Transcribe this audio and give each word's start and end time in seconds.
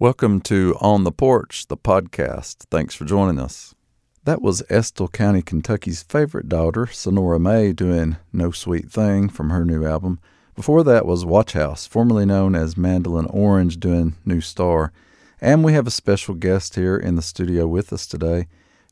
Welcome 0.00 0.42
to 0.42 0.76
On 0.80 1.02
the 1.02 1.10
Porch, 1.10 1.66
the 1.66 1.76
podcast. 1.76 2.66
Thanks 2.70 2.94
for 2.94 3.04
joining 3.04 3.40
us. 3.40 3.74
That 4.22 4.40
was 4.40 4.62
Estill 4.70 5.08
County, 5.08 5.42
Kentucky's 5.42 6.04
favorite 6.04 6.48
daughter, 6.48 6.86
Senora 6.86 7.40
May, 7.40 7.72
doing 7.72 8.16
No 8.32 8.52
Sweet 8.52 8.92
Thing 8.92 9.28
from 9.28 9.50
her 9.50 9.64
new 9.64 9.84
album. 9.84 10.20
Before 10.54 10.84
that 10.84 11.04
was 11.04 11.24
Watchhouse, 11.24 11.88
formerly 11.88 12.24
known 12.24 12.54
as 12.54 12.76
Mandolin 12.76 13.26
Orange, 13.26 13.80
doing 13.80 14.14
New 14.24 14.40
Star. 14.40 14.92
And 15.40 15.64
we 15.64 15.72
have 15.72 15.88
a 15.88 15.90
special 15.90 16.36
guest 16.36 16.76
here 16.76 16.96
in 16.96 17.16
the 17.16 17.20
studio 17.20 17.66
with 17.66 17.92
us 17.92 18.06
today. 18.06 18.46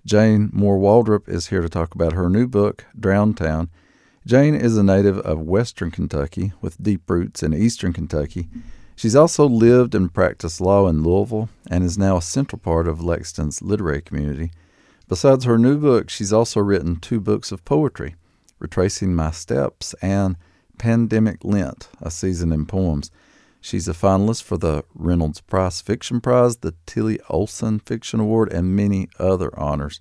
Jayne 0.04 0.50
Moore 0.52 0.76
Waldrop 0.76 1.28
is 1.28 1.46
here 1.46 1.62
to 1.62 1.68
talk 1.68 1.94
about 1.94 2.14
her 2.14 2.28
new 2.28 2.48
book, 2.48 2.84
Drowned 2.98 3.36
Town. 3.36 3.70
Jayne 4.26 4.56
is 4.56 4.76
a 4.76 4.82
native 4.82 5.18
of 5.20 5.38
Western 5.38 5.92
Kentucky 5.92 6.52
with 6.60 6.82
deep 6.82 7.08
roots 7.08 7.44
in 7.44 7.54
Eastern 7.54 7.92
Kentucky. 7.92 8.48
She's 8.96 9.14
also 9.14 9.46
lived 9.46 9.94
and 9.94 10.12
practiced 10.12 10.58
law 10.58 10.88
in 10.88 11.02
Louisville 11.02 11.50
and 11.70 11.84
is 11.84 11.98
now 11.98 12.16
a 12.16 12.22
central 12.22 12.58
part 12.58 12.88
of 12.88 13.04
Lexington's 13.04 13.60
literary 13.60 14.00
community. 14.00 14.50
Besides 15.06 15.44
her 15.44 15.58
new 15.58 15.78
book, 15.78 16.08
she's 16.08 16.32
also 16.32 16.60
written 16.60 16.96
two 16.96 17.20
books 17.20 17.52
of 17.52 17.64
poetry, 17.66 18.16
Retracing 18.58 19.14
My 19.14 19.30
Steps 19.32 19.94
and 20.00 20.36
Pandemic 20.78 21.44
Lent, 21.44 21.88
a 22.00 22.10
season 22.10 22.52
in 22.52 22.64
poems. 22.64 23.10
She's 23.60 23.86
a 23.86 23.92
finalist 23.92 24.42
for 24.42 24.56
the 24.56 24.84
Reynolds 24.94 25.42
Price 25.42 25.82
Fiction 25.82 26.22
Prize, 26.22 26.56
the 26.56 26.74
Tillie 26.86 27.20
Olsen 27.28 27.80
Fiction 27.80 28.20
Award, 28.20 28.50
and 28.50 28.74
many 28.74 29.08
other 29.18 29.50
honors. 29.58 30.00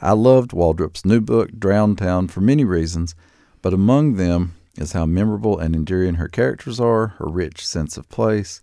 I 0.00 0.12
loved 0.12 0.52
Waldrop's 0.52 1.04
new 1.04 1.20
book, 1.20 1.50
Drowned 1.58 1.98
Town, 1.98 2.26
for 2.26 2.40
many 2.40 2.64
reasons, 2.64 3.14
but 3.62 3.72
among 3.72 4.16
them 4.16 4.54
is 4.76 4.92
how 4.92 5.06
memorable 5.06 5.58
and 5.58 5.74
enduring 5.74 6.14
her 6.14 6.28
characters 6.28 6.80
are, 6.80 7.08
her 7.18 7.26
rich 7.26 7.66
sense 7.66 7.96
of 7.96 8.08
place, 8.08 8.62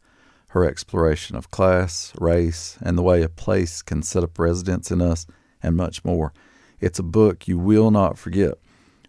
her 0.50 0.66
exploration 0.66 1.36
of 1.36 1.52
class, 1.52 2.14
race, 2.20 2.78
and 2.82 2.98
the 2.98 3.04
way 3.04 3.22
a 3.22 3.30
place 3.30 3.82
can 3.82 4.04
set 4.04 4.24
up 4.24 4.38
residence 4.38 4.92
in 4.92 5.02
us, 5.02 5.26
and 5.64 5.76
much 5.76 6.04
more. 6.04 6.34
It's 6.80 7.00
a 7.00 7.04
book 7.04 7.48
you 7.48 7.58
will 7.58 7.92
not 7.92 8.18
forget. 8.18 8.56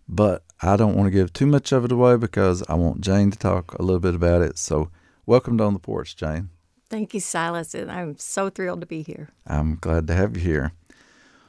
But 0.09 0.45
I 0.61 0.77
don't 0.77 0.95
want 0.95 1.07
to 1.07 1.11
give 1.11 1.33
too 1.33 1.47
much 1.47 1.73
of 1.73 1.85
it 1.85 1.93
away 1.93 2.17
because 2.17 2.63
I 2.69 2.75
want 2.75 3.01
Jayne 3.01 3.31
to 3.31 3.39
talk 3.39 3.73
a 3.75 3.83
little 3.83 4.01
bit 4.01 4.15
about 4.15 4.43
it. 4.43 4.59
So, 4.59 4.91
welcome 5.27 5.59
to 5.59 5.65
On 5.65 5.73
the 5.73 5.81
Porch, 5.81 6.15
Jayne. 6.15 6.51
Thank 6.91 7.15
you, 7.15 7.21
Silas, 7.21 7.75
and 7.75 7.91
I'm 7.91 8.19
so 8.19 8.51
thrilled 8.51 8.83
to 8.83 8.87
be 8.87 9.03
here. 9.03 9.31
I'm 9.47 9.77
glad 9.77 10.07
to 10.09 10.15
have 10.15 10.37
you 10.37 10.43
here. 10.43 10.73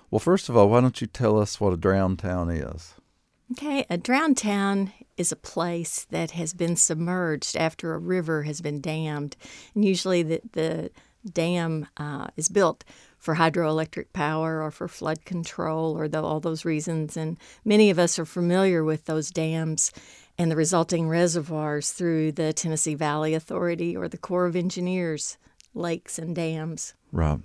Well, 0.10 0.20
first 0.20 0.48
of 0.48 0.56
all, 0.56 0.70
why 0.70 0.80
don't 0.80 1.02
you 1.02 1.08
tell 1.08 1.38
us 1.38 1.60
what 1.60 1.74
a 1.74 1.78
drowned 1.78 2.20
town 2.20 2.50
is? 2.50 2.94
Okay, 3.54 3.86
a 3.88 4.00
drowned 4.00 4.38
town 4.38 4.94
is 5.16 5.32
a 5.32 5.36
place 5.36 6.08
that 6.10 6.32
has 6.32 6.56
been 6.56 6.76
submerged 6.76 7.56
after 7.56 7.94
a 7.94 8.00
river 8.00 8.44
has 8.44 8.62
been 8.62 8.82
dammed. 8.82 9.38
And 9.76 9.86
usually 9.86 10.24
the, 10.24 10.42
the 10.54 10.90
dam 11.32 11.88
uh, 11.98 12.28
is 12.36 12.50
built 12.50 12.84
for 13.20 13.36
hydroelectric 13.36 14.08
power 14.12 14.60
or 14.60 14.72
for 14.72 14.88
flood 14.88 15.24
control 15.24 15.96
or 15.96 16.08
the, 16.08 16.24
all 16.24 16.40
those 16.40 16.66
reasons. 16.66 17.16
And 17.16 17.38
many 17.64 17.92
of 17.92 18.00
us 18.00 18.18
are 18.18 18.26
familiar 18.26 18.84
with 18.84 19.06
those 19.06 19.30
dams 19.30 19.92
and 20.36 20.50
the 20.50 20.56
resulting 20.56 21.08
reservoirs 21.08 21.92
through 21.92 22.32
the 22.32 22.54
Tennessee 22.54 22.96
Valley 22.96 23.36
Authority 23.36 23.96
or 23.96 24.08
the 24.08 24.18
Corps 24.18 24.48
of 24.48 24.56
Engineers, 24.56 25.38
lakes 25.76 26.18
and 26.18 26.36
dams. 26.36 26.96
Right. 27.12 27.40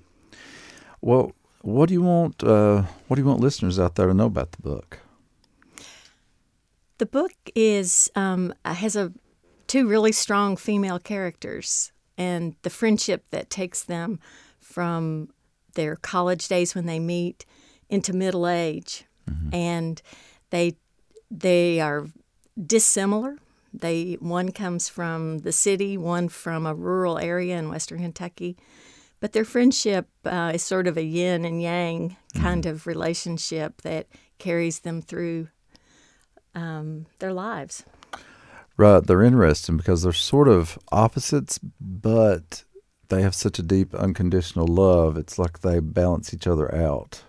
Well, 1.02 1.32
what 1.60 1.88
do 1.88 1.92
you 1.92 2.02
want? 2.02 2.42
Uh, 2.42 2.84
what 3.08 3.16
do 3.16 3.20
you 3.22 3.28
want 3.28 3.40
listeners 3.40 3.78
out 3.78 3.96
there 3.96 4.06
to 4.06 4.14
know 4.14 4.26
about 4.26 4.52
the 4.52 4.62
book? 4.62 5.00
The 6.98 7.06
book 7.06 7.32
is 7.54 8.10
um, 8.14 8.52
has 8.64 8.96
a 8.96 9.12
two 9.66 9.86
really 9.86 10.12
strong 10.12 10.56
female 10.56 10.98
characters 10.98 11.92
and 12.16 12.56
the 12.62 12.70
friendship 12.70 13.24
that 13.30 13.50
takes 13.50 13.84
them 13.84 14.18
from 14.60 15.28
their 15.74 15.94
college 15.94 16.48
days 16.48 16.74
when 16.74 16.86
they 16.86 16.98
meet 16.98 17.46
into 17.88 18.12
middle 18.12 18.48
age, 18.48 19.04
mm-hmm. 19.30 19.54
and 19.54 20.02
they 20.50 20.76
they 21.30 21.80
are 21.80 22.06
dissimilar. 22.66 23.38
They 23.72 24.16
one 24.20 24.50
comes 24.50 24.88
from 24.88 25.38
the 25.38 25.52
city, 25.52 25.96
one 25.96 26.28
from 26.28 26.66
a 26.66 26.74
rural 26.74 27.18
area 27.18 27.56
in 27.56 27.68
western 27.68 28.00
Kentucky, 28.00 28.56
but 29.20 29.32
their 29.32 29.44
friendship 29.44 30.08
uh, 30.24 30.52
is 30.54 30.62
sort 30.62 30.88
of 30.88 30.96
a 30.96 31.04
yin 31.04 31.44
and 31.44 31.62
yang 31.62 32.16
kind 32.34 32.64
mm-hmm. 32.64 32.74
of 32.74 32.86
relationship 32.86 33.82
that 33.82 34.08
carries 34.38 34.80
them 34.80 35.00
through 35.00 35.48
um, 36.54 37.06
their 37.18 37.32
lives. 37.32 37.84
Right, 38.76 39.04
they're 39.04 39.22
interesting 39.22 39.76
because 39.76 40.02
they're 40.02 40.12
sort 40.12 40.48
of 40.48 40.78
opposites, 40.92 41.58
but 41.80 42.64
they 43.08 43.22
have 43.22 43.34
such 43.34 43.58
a 43.58 43.62
deep 43.62 43.94
unconditional 43.94 44.66
love. 44.66 45.16
It's 45.16 45.38
like 45.38 45.60
they 45.60 45.80
balance 45.80 46.32
each 46.32 46.46
other 46.46 46.72
out. 46.74 47.22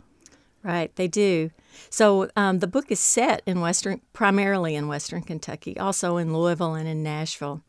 Right, 0.61 0.95
they 0.95 1.07
do. 1.07 1.51
So 1.89 2.29
um, 2.35 2.59
the 2.59 2.67
book 2.67 2.91
is 2.91 2.99
set 2.99 3.41
in 3.45 3.61
western, 3.61 4.01
primarily 4.13 4.75
in 4.75 4.87
western 4.87 5.21
Kentucky, 5.21 5.77
also 5.77 6.17
in 6.17 6.33
Louisville 6.33 6.75
and 6.75 6.87
in 6.87 7.01
Nashville. 7.01 7.63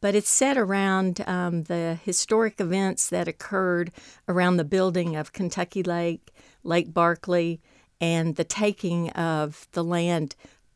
But 0.00 0.14
it's 0.14 0.28
set 0.28 0.58
around 0.58 1.22
um, 1.26 1.64
the 1.64 1.98
historic 2.02 2.60
events 2.60 3.08
that 3.10 3.28
occurred 3.28 3.92
around 4.28 4.56
the 4.56 4.64
building 4.64 5.16
of 5.16 5.32
Kentucky 5.32 5.82
Lake, 5.82 6.34
Lake 6.62 6.92
Barkley, 6.92 7.60
and 8.00 8.36
the 8.36 8.44
taking 8.44 9.10
of 9.10 9.68
the 9.72 9.84
land 9.84 10.34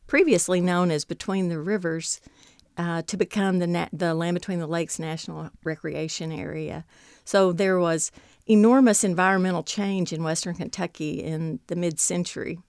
previously 0.09 0.59
known 0.59 0.91
as 0.91 1.05
Between 1.05 1.47
the 1.47 1.59
Rivers 1.59 2.19
uh, 2.77 3.03
to 3.03 3.15
become 3.15 3.59
the, 3.59 3.67
na- 3.67 3.89
the 3.93 4.13
Land 4.13 4.33
Between 4.33 4.59
the 4.59 4.67
Lakes 4.67 4.99
National 4.99 5.51
Recreation 5.63 6.31
Area. 6.31 6.83
So 7.23 7.53
there 7.53 7.79
was 7.79 8.11
enormous 8.47 9.03
environmental 9.03 9.63
change 9.63 10.11
in 10.11 10.23
Western 10.23 10.55
Kentucky 10.55 11.23
in 11.23 11.59
the 11.67 11.75
mid 11.75 11.99
century, 11.99 12.59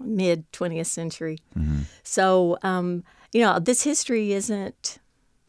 mid 0.00 0.50
20th 0.52 0.86
century. 0.86 1.38
Mm-hmm. 1.56 1.82
So, 2.02 2.58
um, 2.62 3.04
you 3.32 3.40
know, 3.42 3.60
this 3.60 3.84
history 3.84 4.32
isn't 4.32 4.98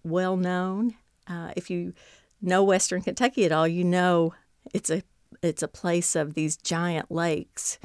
well 0.04 0.38
known. 0.38 0.94
Uh, 1.28 1.54
if 1.56 1.70
you 1.70 1.94
know 2.42 2.64
Western 2.64 3.02
Kentucky 3.02 3.46
at 3.46 3.52
all, 3.52 3.68
you 3.68 3.84
know 3.84 4.36
it's 4.74 4.92
a 4.92 5.02
it's 5.42 5.64
a 5.64 5.68
place 5.68 6.16
of 6.16 6.36
these 6.36 6.56
giant 6.56 7.10
lakes 7.10 7.80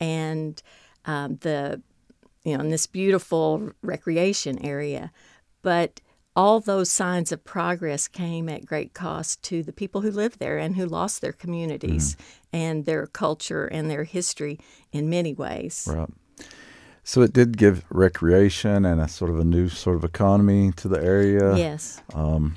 and 0.00 0.62
um, 1.04 1.36
the 1.42 1.82
you 2.44 2.56
know, 2.56 2.62
in 2.62 2.70
this 2.70 2.86
beautiful 2.86 3.72
recreation 3.82 4.64
area. 4.64 5.10
But 5.62 6.00
all 6.36 6.60
those 6.60 6.90
signs 6.90 7.32
of 7.32 7.44
progress 7.44 8.08
came 8.08 8.48
at 8.48 8.66
great 8.66 8.92
cost 8.92 9.42
to 9.44 9.62
the 9.62 9.72
people 9.72 10.00
who 10.00 10.10
lived 10.10 10.40
there 10.40 10.58
and 10.58 10.76
who 10.76 10.86
lost 10.86 11.20
their 11.20 11.32
communities 11.32 12.14
mm-hmm. 12.14 12.56
and 12.56 12.84
their 12.84 13.06
culture 13.06 13.66
and 13.66 13.90
their 13.90 14.04
history 14.04 14.58
in 14.92 15.08
many 15.08 15.32
ways. 15.32 15.88
Right. 15.90 16.10
So 17.04 17.20
it 17.22 17.32
did 17.32 17.56
give 17.56 17.84
recreation 17.90 18.84
and 18.84 19.00
a 19.00 19.08
sort 19.08 19.30
of 19.30 19.38
a 19.38 19.44
new 19.44 19.68
sort 19.68 19.96
of 19.96 20.04
economy 20.04 20.72
to 20.72 20.88
the 20.88 21.02
area. 21.02 21.54
Yes. 21.54 22.02
Um, 22.14 22.56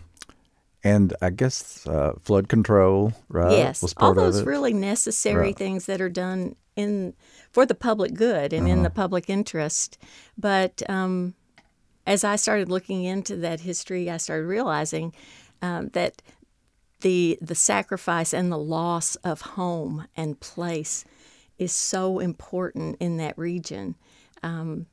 and 0.88 1.14
I 1.22 1.32
guess 1.32 1.86
uh, 1.86 2.14
flood 2.22 2.48
control, 2.48 3.12
right? 3.28 3.52
Yes, 3.52 3.94
all 3.98 4.14
those 4.14 4.44
really 4.44 4.74
necessary 4.74 5.48
right. 5.48 5.56
things 5.56 5.86
that 5.88 6.00
are 6.00 6.10
done 6.10 6.56
in 6.78 7.14
for 7.52 7.66
the 7.66 7.76
public 7.76 8.14
good 8.14 8.54
and 8.54 8.64
uh-huh. 8.64 8.74
in 8.74 8.84
the 8.84 8.90
uh-huh. 8.90 9.02
public 9.02 9.30
interest. 9.30 9.98
But 10.38 10.82
um, 10.90 11.34
as 12.06 12.24
I 12.24 12.38
started 12.38 12.70
looking 12.70 13.04
into 13.04 13.36
that 13.38 13.60
history, 13.60 14.10
I 14.10 14.16
started 14.16 14.46
realizing 14.46 15.14
um, 15.62 15.90
that 15.90 16.22
the 17.02 17.38
the 17.42 17.56
sacrifice 17.56 18.34
and 18.34 18.50
the 18.50 18.58
loss 18.58 19.16
of 19.18 19.42
home 19.42 20.08
and 20.16 20.40
place 20.40 21.04
is 21.58 21.74
so 21.74 22.20
important 22.20 22.96
in 23.02 23.18
that 23.18 23.38
region. 23.38 23.96
Um, 24.42 24.86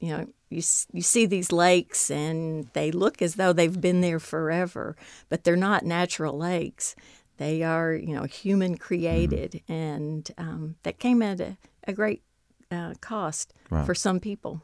you 0.00 0.16
know, 0.16 0.26
you 0.50 0.62
you 0.92 1.02
see 1.02 1.26
these 1.26 1.52
lakes 1.52 2.10
and 2.10 2.68
they 2.72 2.90
look 2.90 3.20
as 3.20 3.34
though 3.34 3.52
they've 3.52 3.80
been 3.80 4.00
there 4.00 4.20
forever, 4.20 4.96
but 5.28 5.44
they're 5.44 5.56
not 5.56 5.84
natural 5.84 6.36
lakes. 6.36 6.94
They 7.36 7.62
are, 7.62 7.94
you 7.94 8.14
know, 8.14 8.24
human 8.24 8.76
created, 8.76 9.62
mm-hmm. 9.68 9.72
and 9.72 10.30
um, 10.38 10.74
that 10.82 10.98
came 10.98 11.22
at 11.22 11.40
a, 11.40 11.56
a 11.86 11.92
great 11.92 12.22
uh, 12.70 12.94
cost 13.00 13.54
right. 13.70 13.86
for 13.86 13.94
some 13.94 14.18
people. 14.18 14.62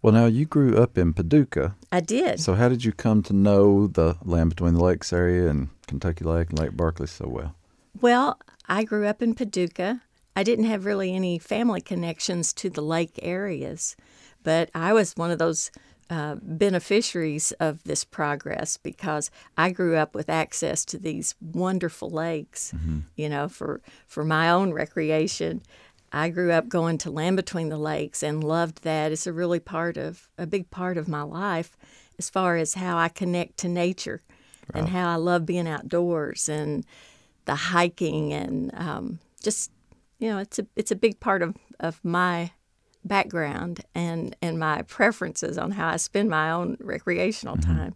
Well, 0.00 0.12
now 0.12 0.26
you 0.26 0.46
grew 0.46 0.76
up 0.82 0.98
in 0.98 1.12
Paducah. 1.12 1.76
I 1.92 2.00
did. 2.00 2.40
So, 2.40 2.54
how 2.54 2.68
did 2.68 2.84
you 2.84 2.92
come 2.92 3.22
to 3.22 3.32
know 3.32 3.86
the 3.86 4.16
Land 4.22 4.50
Between 4.50 4.74
the 4.74 4.82
Lakes 4.82 5.12
area 5.12 5.48
and 5.48 5.68
Kentucky 5.86 6.24
Lake 6.24 6.50
and 6.50 6.58
Lake 6.58 6.76
Barkley 6.76 7.06
so 7.06 7.28
well? 7.28 7.54
Well, 8.00 8.38
I 8.68 8.82
grew 8.82 9.06
up 9.06 9.22
in 9.22 9.34
Paducah. 9.34 10.02
I 10.34 10.42
didn't 10.42 10.64
have 10.64 10.86
really 10.86 11.14
any 11.14 11.38
family 11.38 11.80
connections 11.80 12.52
to 12.54 12.70
the 12.70 12.80
lake 12.80 13.18
areas, 13.22 13.96
but 14.42 14.70
I 14.74 14.92
was 14.92 15.14
one 15.16 15.30
of 15.30 15.38
those 15.38 15.70
uh, 16.10 16.36
beneficiaries 16.42 17.52
of 17.52 17.82
this 17.84 18.04
progress 18.04 18.76
because 18.76 19.30
I 19.56 19.70
grew 19.70 19.96
up 19.96 20.14
with 20.14 20.28
access 20.28 20.84
to 20.86 20.98
these 20.98 21.34
wonderful 21.40 22.10
lakes, 22.10 22.72
mm-hmm. 22.76 23.00
you 23.16 23.28
know, 23.28 23.48
for, 23.48 23.80
for 24.06 24.24
my 24.24 24.50
own 24.50 24.72
recreation. 24.72 25.62
I 26.12 26.28
grew 26.28 26.52
up 26.52 26.68
going 26.68 26.98
to 26.98 27.10
Land 27.10 27.36
Between 27.36 27.70
the 27.70 27.78
Lakes 27.78 28.22
and 28.22 28.44
loved 28.44 28.82
that. 28.82 29.12
It's 29.12 29.26
a 29.26 29.32
really 29.32 29.60
part 29.60 29.96
of 29.96 30.28
a 30.36 30.46
big 30.46 30.70
part 30.70 30.98
of 30.98 31.08
my 31.08 31.22
life 31.22 31.76
as 32.18 32.28
far 32.28 32.56
as 32.56 32.74
how 32.74 32.98
I 32.98 33.08
connect 33.08 33.56
to 33.58 33.68
nature. 33.68 34.20
and 34.74 34.88
how 34.88 35.08
I 35.10 35.16
love 35.16 35.44
being 35.44 35.68
outdoors 35.68 36.48
and 36.48 36.84
the 37.44 37.54
hiking 37.54 38.32
and 38.32 38.70
um, 38.74 39.18
just 39.42 39.70
you 40.18 40.28
know 40.28 40.38
it's 40.38 40.58
a 40.58 40.66
it's 40.76 40.90
a 40.90 40.96
big 40.96 41.20
part 41.20 41.42
of, 41.42 41.56
of 41.80 42.00
my 42.04 42.52
background 43.04 43.80
and 43.94 44.36
and 44.40 44.58
my 44.58 44.82
preferences 44.82 45.58
on 45.58 45.72
how 45.72 45.88
I 45.88 45.96
spend 45.96 46.30
my 46.30 46.50
own 46.50 46.76
recreational 46.80 47.56
time. 47.56 47.94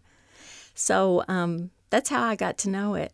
So 0.75 1.25
um, 1.29 1.71
that's 1.91 2.11
how 2.11 2.23
I 2.23 2.37
got 2.37 2.59
to 2.59 2.71
know 2.71 2.95
it. 2.95 3.13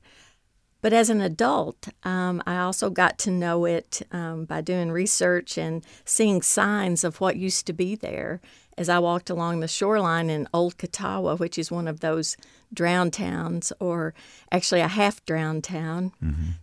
But 0.81 0.93
as 0.93 1.11
an 1.11 1.21
adult, 1.21 1.89
um, 2.03 2.43
I 2.44 2.59
also 2.59 2.91
got 2.91 3.17
to 3.19 3.31
know 3.31 3.65
it 3.67 4.03
um, 4.11 4.47
by 4.47 4.62
doing 4.62 4.91
research 4.91 5.56
and 5.56 5.85
seeing 6.05 6.43
signs 6.43 7.05
of 7.05 7.21
what 7.21 7.37
used 7.37 7.67
to 7.67 7.73
be 7.73 7.94
there 7.94 8.41
as 8.77 8.89
I 8.89 8.99
walked 8.99 9.31
along 9.31 9.61
the 9.61 9.69
shoreline 9.69 10.29
in 10.29 10.49
Old 10.53 10.79
Kuttawa, 10.79 11.39
which 11.39 11.56
is 11.56 11.71
one 11.71 11.87
of 11.87 12.00
those 12.00 12.37
drowned 12.75 13.12
towns, 13.12 13.73
or 13.79 14.12
actually 14.50 14.81
a 14.81 14.89
half 14.89 15.25
drowned 15.25 15.62
town, 15.62 16.12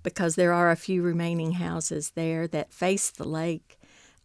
because 0.04 0.36
there 0.36 0.52
are 0.52 0.70
a 0.70 0.76
few 0.76 1.02
remaining 1.02 1.54
houses 1.54 2.12
there 2.16 2.46
that 2.48 2.74
face 2.74 3.10
the 3.12 3.28
lake. 3.28 3.79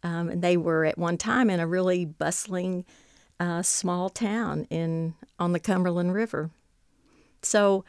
Um, 0.05 0.29
and 0.29 0.41
they 0.43 0.55
were 0.55 0.85
at 0.85 0.99
one 0.99 1.17
time 1.17 1.49
in 1.49 1.59
a 1.59 1.65
really 1.65 2.05
bustling 2.05 2.85
uh, 3.39 3.63
small 3.63 4.09
town 4.09 4.67
in 4.69 5.15
on 5.39 5.51
the 5.51 5.59
Cumberland 5.59 6.13
River. 6.13 6.51
So 7.41 7.83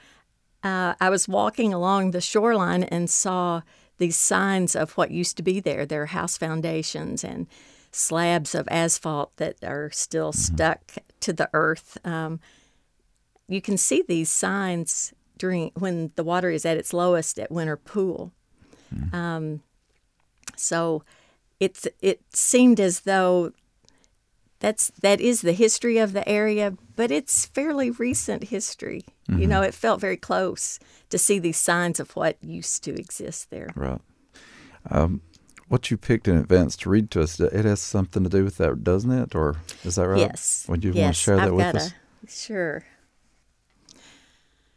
uh, 0.64 0.94
I 0.98 1.10
was 1.10 1.28
walking 1.28 1.74
along 1.74 2.10
the 2.10 2.22
shoreline 2.22 2.84
and 2.84 3.10
saw 3.10 3.60
these 3.98 4.16
signs 4.16 4.74
of 4.74 4.92
what 4.92 5.10
used 5.10 5.36
to 5.36 5.42
be 5.42 5.60
there. 5.60 5.84
There 5.84 6.02
are 6.02 6.06
house 6.06 6.38
foundations 6.38 7.22
and 7.22 7.46
slabs 7.90 8.54
of 8.54 8.66
asphalt 8.70 9.36
that 9.36 9.56
are 9.62 9.90
still 9.90 10.32
stuck 10.32 10.94
to 11.20 11.34
the 11.34 11.50
earth. 11.52 11.98
Um, 12.02 12.40
you 13.46 13.60
can 13.60 13.76
see 13.76 14.02
these 14.02 14.30
signs 14.30 15.12
during 15.36 15.70
when 15.74 16.12
the 16.16 16.24
water 16.24 16.48
is 16.48 16.64
at 16.64 16.78
its 16.78 16.94
lowest 16.94 17.38
at 17.38 17.52
Winter 17.52 17.76
Pool. 17.76 18.32
Um, 19.12 19.60
so 20.56 21.02
it's 21.60 21.86
it 22.00 22.20
seemed 22.32 22.80
as 22.80 23.00
though 23.00 23.52
that's 24.58 24.90
that 25.02 25.20
is 25.20 25.42
the 25.42 25.52
history 25.52 25.98
of 25.98 26.12
the 26.12 26.26
area, 26.28 26.74
but 26.96 27.10
it's 27.10 27.46
fairly 27.46 27.90
recent 27.90 28.44
history. 28.44 29.04
You 29.28 29.46
know, 29.46 29.62
it 29.62 29.74
felt 29.74 30.00
very 30.00 30.16
close 30.16 30.78
to 31.10 31.18
see 31.18 31.38
these 31.38 31.58
signs 31.58 31.98
of 31.98 32.14
what 32.14 32.36
used 32.42 32.84
to 32.84 32.94
exist 32.94 33.50
there. 33.50 33.70
Right. 33.74 34.00
Um, 34.88 35.20
what 35.68 35.90
you 35.90 35.96
picked 35.96 36.28
in 36.28 36.36
advance 36.36 36.76
to 36.76 36.90
read 36.90 37.10
to 37.10 37.22
us, 37.22 37.40
it 37.40 37.64
has 37.64 37.80
something 37.80 38.22
to 38.22 38.30
do 38.30 38.44
with 38.44 38.56
that, 38.58 38.84
doesn't 38.84 39.10
it? 39.10 39.34
Or 39.34 39.56
is 39.84 39.96
that 39.96 40.06
right? 40.06 40.20
Yes. 40.20 40.64
Would 40.68 40.84
you 40.84 40.92
yes, 40.92 41.02
want 41.02 41.14
to 41.14 41.20
share 41.20 41.36
that 41.36 41.46
I've 41.48 41.54
with 41.54 41.74
us? 41.74 41.92
A, 42.24 42.30
sure. 42.30 42.84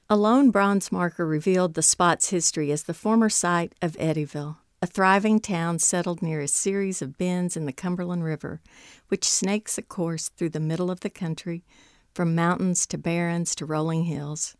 A 0.10 0.18
lone 0.18 0.50
bronze 0.50 0.92
marker 0.92 1.26
revealed 1.28 1.76
the 1.76 1.84
spot's 1.84 2.32
history 2.32 2.72
as 2.72 2.84
the 2.84 2.96
former 2.96 3.30
site 3.30 3.74
of 3.82 3.94
Eddyville, 3.98 4.58
a 4.82 4.88
thriving 4.88 5.42
town 5.42 5.78
settled 5.78 6.22
near 6.22 6.40
a 6.40 6.48
series 6.48 7.02
of 7.02 7.18
bends 7.18 7.58
in 7.58 7.66
the 7.66 7.74
Cumberland 7.74 8.24
River, 8.24 8.62
which 9.10 9.30
snakes 9.30 9.78
a 9.78 9.82
course 9.82 10.30
through 10.30 10.50
the 10.50 10.60
middle 10.60 10.90
of 10.90 11.02
the 11.02 11.10
country, 11.10 11.66
from 12.14 12.34
mountains 12.34 12.88
to 12.88 12.98
barrens 12.98 13.56
to 13.56 13.66
rolling 13.66 14.06
hills. 14.06 14.56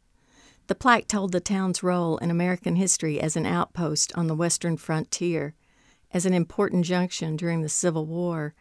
The 0.68 0.76
plaque 0.76 1.08
told 1.08 1.32
the 1.32 1.40
town's 1.40 1.82
role 1.82 2.18
in 2.18 2.30
American 2.30 2.76
history 2.76 3.20
as 3.20 3.36
an 3.36 3.46
outpost 3.46 4.12
on 4.16 4.28
the 4.28 4.36
western 4.36 4.76
frontier, 4.76 5.56
as 6.12 6.26
an 6.26 6.34
important 6.34 6.86
junction 6.86 7.38
during 7.38 7.62
the 7.62 7.70
Civil 7.70 8.06
War, 8.06 8.54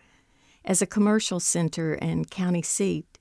as 0.65 0.81
a 0.81 0.87
commercial 0.87 1.41
center 1.41 1.95
and 1.95 2.31
county 2.31 2.63
seat. 2.63 3.19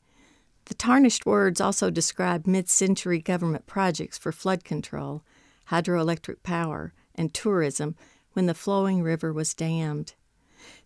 The 0.66 0.76
tarnished 0.76 1.26
words 1.26 1.60
also 1.60 1.90
describe 1.90 2.46
mid 2.46 2.70
century 2.70 3.20
government 3.20 3.66
projects 3.66 4.18
for 4.18 4.32
flood 4.32 4.64
control, 4.64 5.24
hydroelectric 5.72 6.44
power, 6.44 6.94
and 7.16 7.34
tourism 7.34 7.96
when 8.38 8.46
the 8.46 8.54
flowing 8.54 9.02
river 9.02 9.34
was 9.34 9.56
dammed. 9.56 10.14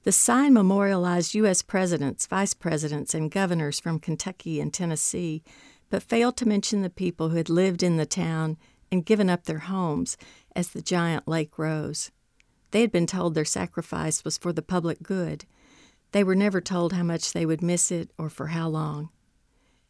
The 0.03 0.13
sign 0.13 0.53
memorialized 0.53 1.33
U.S. 1.33 1.61
presidents, 1.61 2.25
vice 2.25 2.53
presidents, 2.53 3.13
and 3.13 3.29
governors 3.29 3.77
from 3.77 3.99
Kentucky 3.99 4.61
and 4.61 4.73
Tennessee, 4.73 5.43
but 5.89 6.01
failed 6.01 6.37
to 6.37 6.47
mention 6.47 6.81
the 6.81 6.89
people 6.89 7.27
who 7.27 7.35
had 7.35 7.49
lived 7.49 7.83
in 7.83 7.97
the 7.97 8.05
town 8.05 8.55
and 8.89 9.05
given 9.05 9.29
up 9.29 9.43
their 9.43 9.59
homes 9.59 10.15
as 10.55 10.69
the 10.69 10.81
giant 10.81 11.27
lake 11.27 11.59
rose. 11.59 12.09
They 12.71 12.79
had 12.79 12.91
been 12.93 13.05
told 13.05 13.35
their 13.35 13.43
sacrifice 13.43 14.23
was 14.23 14.37
for 14.37 14.53
the 14.53 14.61
public 14.61 15.03
good. 15.03 15.43
They 16.13 16.23
were 16.23 16.35
never 16.35 16.61
told 16.61 16.93
how 16.93 17.03
much 17.03 17.33
they 17.33 17.45
would 17.45 17.61
miss 17.61 17.91
it 17.91 18.11
or 18.17 18.29
for 18.29 18.47
how 18.47 18.69
long. 18.69 19.09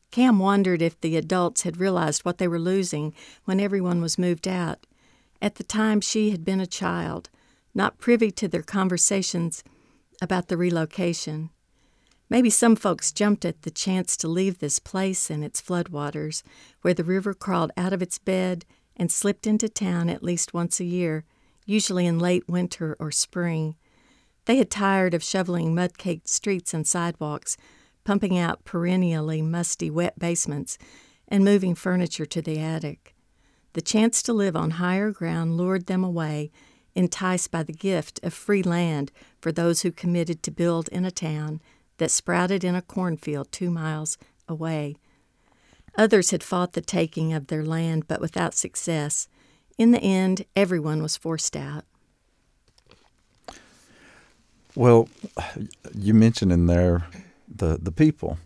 Cam 0.09 0.39
wondered 0.39 0.81
if 0.81 0.99
the 0.99 1.15
adults 1.15 1.61
had 1.61 1.79
realized 1.79 2.25
what 2.25 2.39
they 2.39 2.47
were 2.47 2.57
losing 2.57 3.13
when 3.45 3.59
everyone 3.59 4.01
was 4.01 4.17
moved 4.17 4.47
out. 4.47 4.87
At 5.43 5.55
the 5.55 5.63
time, 5.63 6.01
she 6.01 6.31
had 6.31 6.43
been 6.43 6.59
a 6.59 6.65
child, 6.65 7.29
not 7.73 7.99
privy 7.99 8.31
to 8.31 8.47
their 8.47 8.61
conversations 8.61 9.63
about 10.21 10.47
the 10.47 10.57
relocation. 10.57 11.49
Maybe 12.29 12.49
some 12.49 12.75
folks 12.75 13.11
jumped 13.11 13.43
at 13.43 13.63
the 13.63 13.71
chance 13.71 14.15
to 14.17 14.27
leave 14.27 14.59
this 14.59 14.79
place 14.79 15.29
and 15.29 15.43
its 15.43 15.61
floodwaters, 15.61 16.43
where 16.81 16.93
the 16.93 17.03
river 17.03 17.33
crawled 17.33 17.71
out 17.75 17.91
of 17.91 18.01
its 18.01 18.17
bed 18.17 18.65
and 18.95 19.11
slipped 19.11 19.45
into 19.45 19.67
town 19.67 20.09
at 20.09 20.23
least 20.23 20.53
once 20.53 20.79
a 20.79 20.85
year, 20.85 21.25
usually 21.65 22.05
in 22.05 22.19
late 22.19 22.47
winter 22.47 22.95
or 22.99 23.11
spring. 23.11 23.75
They 24.45 24.57
had 24.57 24.71
tired 24.71 25.13
of 25.13 25.23
shoveling 25.23 25.75
mud 25.75 25.97
caked 25.97 26.29
streets 26.29 26.73
and 26.73 26.87
sidewalks, 26.87 27.57
pumping 28.03 28.37
out 28.37 28.63
perennially 28.63 29.41
musty, 29.41 29.89
wet 29.89 30.17
basements, 30.17 30.77
and 31.27 31.45
moving 31.45 31.75
furniture 31.75 32.25
to 32.25 32.41
the 32.41 32.59
attic. 32.59 33.15
The 33.73 33.81
chance 33.81 34.21
to 34.23 34.33
live 34.33 34.55
on 34.55 34.71
higher 34.71 35.11
ground 35.11 35.57
lured 35.57 35.85
them 35.85 36.03
away, 36.03 36.51
enticed 36.95 37.51
by 37.51 37.63
the 37.63 37.73
gift 37.73 38.19
of 38.23 38.33
free 38.33 38.63
land 38.63 39.11
for 39.39 39.51
those 39.51 39.81
who 39.81 39.91
committed 39.91 40.43
to 40.43 40.51
build 40.51 40.87
in 40.89 41.05
a 41.05 41.11
town 41.11 41.61
that 41.97 42.11
sprouted 42.11 42.63
in 42.63 42.75
a 42.75 42.81
cornfield 42.81 43.51
two 43.51 43.69
miles 43.69 44.17
away. 44.47 44.95
Others 45.97 46.31
had 46.31 46.43
fought 46.43 46.73
the 46.73 46.81
taking 46.81 47.33
of 47.33 47.47
their 47.47 47.63
land, 47.63 48.07
but 48.07 48.21
without 48.21 48.53
success. 48.53 49.27
In 49.77 49.91
the 49.91 49.99
end, 49.99 50.45
everyone 50.55 51.01
was 51.01 51.17
forced 51.17 51.55
out. 51.55 51.85
Well, 54.75 55.09
you 55.93 56.13
mentioned 56.13 56.53
in 56.53 56.67
there 56.67 57.05
the 57.53 57.77
the 57.81 57.91
people, 57.91 58.37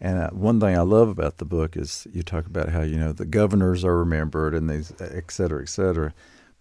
and 0.00 0.18
uh, 0.18 0.30
one 0.30 0.58
thing 0.58 0.74
I 0.76 0.80
love 0.80 1.10
about 1.10 1.36
the 1.36 1.44
book 1.44 1.76
is 1.76 2.06
you 2.12 2.22
talk 2.22 2.46
about 2.46 2.70
how 2.70 2.80
you 2.80 2.96
know 2.96 3.12
the 3.12 3.26
governors 3.26 3.84
are 3.84 3.98
remembered 3.98 4.54
and 4.54 4.70
these 4.70 4.92
et 4.98 5.30
cetera, 5.30 5.60
et 5.60 5.68
cetera, 5.68 6.14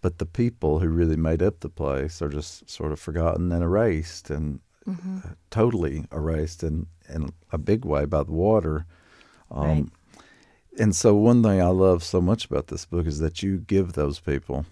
but 0.05 0.19
the 0.19 0.25
people 0.27 0.77
who 0.77 0.87
really 0.87 1.15
made 1.15 1.41
up 1.41 1.61
the 1.61 1.67
place 1.83 2.21
are 2.21 2.29
just 2.29 2.69
sort 2.69 2.91
of 2.91 2.99
forgotten 2.99 3.51
and 3.51 3.63
erased 3.63 4.29
and 4.29 4.59
uh, 4.87 5.29
totally 5.49 6.05
erased 6.11 6.61
in 6.61 6.85
in 7.09 7.31
a 7.51 7.57
big 7.57 7.83
way 7.85 8.05
by 8.05 8.21
the 8.21 8.31
water. 8.31 8.85
Um, 9.49 9.65
Right. 9.65 9.85
And 10.77 10.95
so, 10.95 11.15
one 11.15 11.41
thing 11.41 11.59
I 11.59 11.69
love 11.69 12.03
so 12.03 12.21
much 12.21 12.45
about 12.45 12.67
this 12.67 12.85
book 12.85 13.07
is 13.07 13.17
that 13.17 13.41
you 13.41 13.57
give 13.57 13.93
those 13.93 14.19
people 14.19 14.67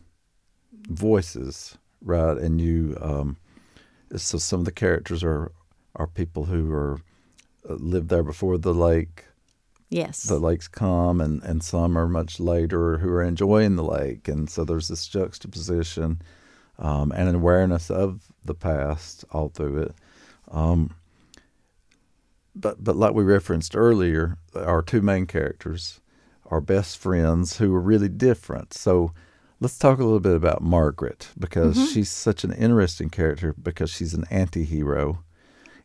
voices, 0.87 1.79
right? 2.03 2.37
And 2.37 2.61
you, 2.61 2.95
um, 3.01 3.37
so 4.15 4.37
some 4.37 4.59
of 4.59 4.65
the 4.65 4.79
characters 4.85 5.23
are 5.23 5.51
are 5.95 6.07
people 6.21 6.45
who 6.45 6.71
are 6.71 6.99
uh, 7.67 7.73
lived 7.93 8.09
there 8.09 8.23
before 8.23 8.59
the 8.59 8.73
lake, 8.89 9.25
Yes. 9.93 10.23
the 10.23 10.39
lakes 10.39 10.67
come, 10.67 11.21
and 11.21 11.41
and 11.43 11.63
some 11.63 11.97
are 11.97 12.07
much 12.07 12.39
later 12.39 12.97
who 12.97 13.09
are 13.09 13.23
enjoying 13.23 13.75
the 13.75 13.83
lake, 13.83 14.27
and 14.27 14.49
so 14.49 14.63
there's 14.63 14.87
this 14.87 15.07
juxtaposition 15.07 16.21
um, 16.79 17.11
and 17.11 17.29
an 17.29 17.35
awareness 17.35 17.91
of 17.91 18.23
the 18.43 18.55
past 18.55 19.23
all 19.31 19.49
through 19.49 19.83
it. 19.83 19.95
Um, 20.51 20.95
but 22.55 22.83
but 22.83 22.95
like 22.95 23.13
we 23.13 23.23
referenced 23.23 23.75
earlier, 23.75 24.37
our 24.55 24.81
two 24.81 25.01
main 25.01 25.25
characters 25.25 26.01
are 26.45 26.61
best 26.61 26.97
friends 26.97 27.57
who 27.57 27.73
are 27.73 27.81
really 27.81 28.09
different. 28.09 28.73
So 28.73 29.11
let's 29.59 29.77
talk 29.77 29.99
a 29.99 30.03
little 30.03 30.19
bit 30.19 30.35
about 30.35 30.61
Margaret 30.61 31.29
because 31.39 31.91
she's 31.91 32.11
such 32.11 32.43
an 32.43 32.51
interesting 32.53 33.09
character 33.09 33.53
because 33.53 33.89
she's 33.89 34.13
an 34.13 34.25
anti-hero 34.29 35.23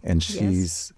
and 0.02 0.22
she's 0.22 0.92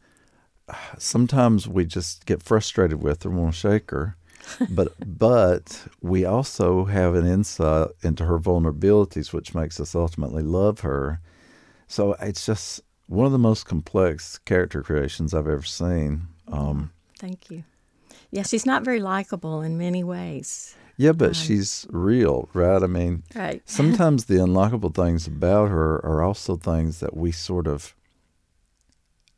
sometimes 0.98 1.66
we 1.68 1.84
just 1.84 2.26
get 2.26 2.42
frustrated 2.42 3.02
with 3.02 3.22
her 3.22 3.30
and 3.30 3.38
want 3.38 3.54
to 3.54 3.60
shake 3.60 3.90
her. 3.90 4.16
but 4.70 4.94
but 5.06 5.86
we 6.00 6.24
also 6.24 6.86
have 6.86 7.14
an 7.14 7.26
insight 7.26 7.88
into 8.02 8.24
her 8.24 8.38
vulnerabilities, 8.38 9.32
which 9.32 9.54
makes 9.54 9.78
us 9.78 9.94
ultimately 9.94 10.42
love 10.42 10.80
her. 10.80 11.20
So 11.86 12.14
it's 12.20 12.46
just 12.46 12.80
one 13.06 13.26
of 13.26 13.32
the 13.32 13.38
most 13.38 13.66
complex 13.66 14.38
character 14.38 14.82
creations 14.82 15.34
I've 15.34 15.46
ever 15.48 15.62
seen. 15.62 16.22
Um, 16.48 16.90
Thank 17.18 17.50
you. 17.50 17.64
Yeah, 18.30 18.42
she's 18.44 18.64
not 18.66 18.82
very 18.82 19.00
likable 19.00 19.60
in 19.62 19.76
many 19.76 20.02
ways. 20.04 20.74
yeah, 20.96 21.12
but 21.12 21.34
she's 21.36 21.86
real, 21.90 22.48
right? 22.54 22.82
I 22.82 22.86
mean, 22.86 23.22
Right. 23.34 23.62
sometimes 23.68 24.24
the 24.24 24.34
unlikable 24.36 24.94
things 24.94 25.26
about 25.26 25.68
her 25.70 25.96
are 26.04 26.22
also 26.22 26.56
things 26.56 27.00
that 27.00 27.16
we 27.16 27.32
sort 27.32 27.66
of 27.66 27.94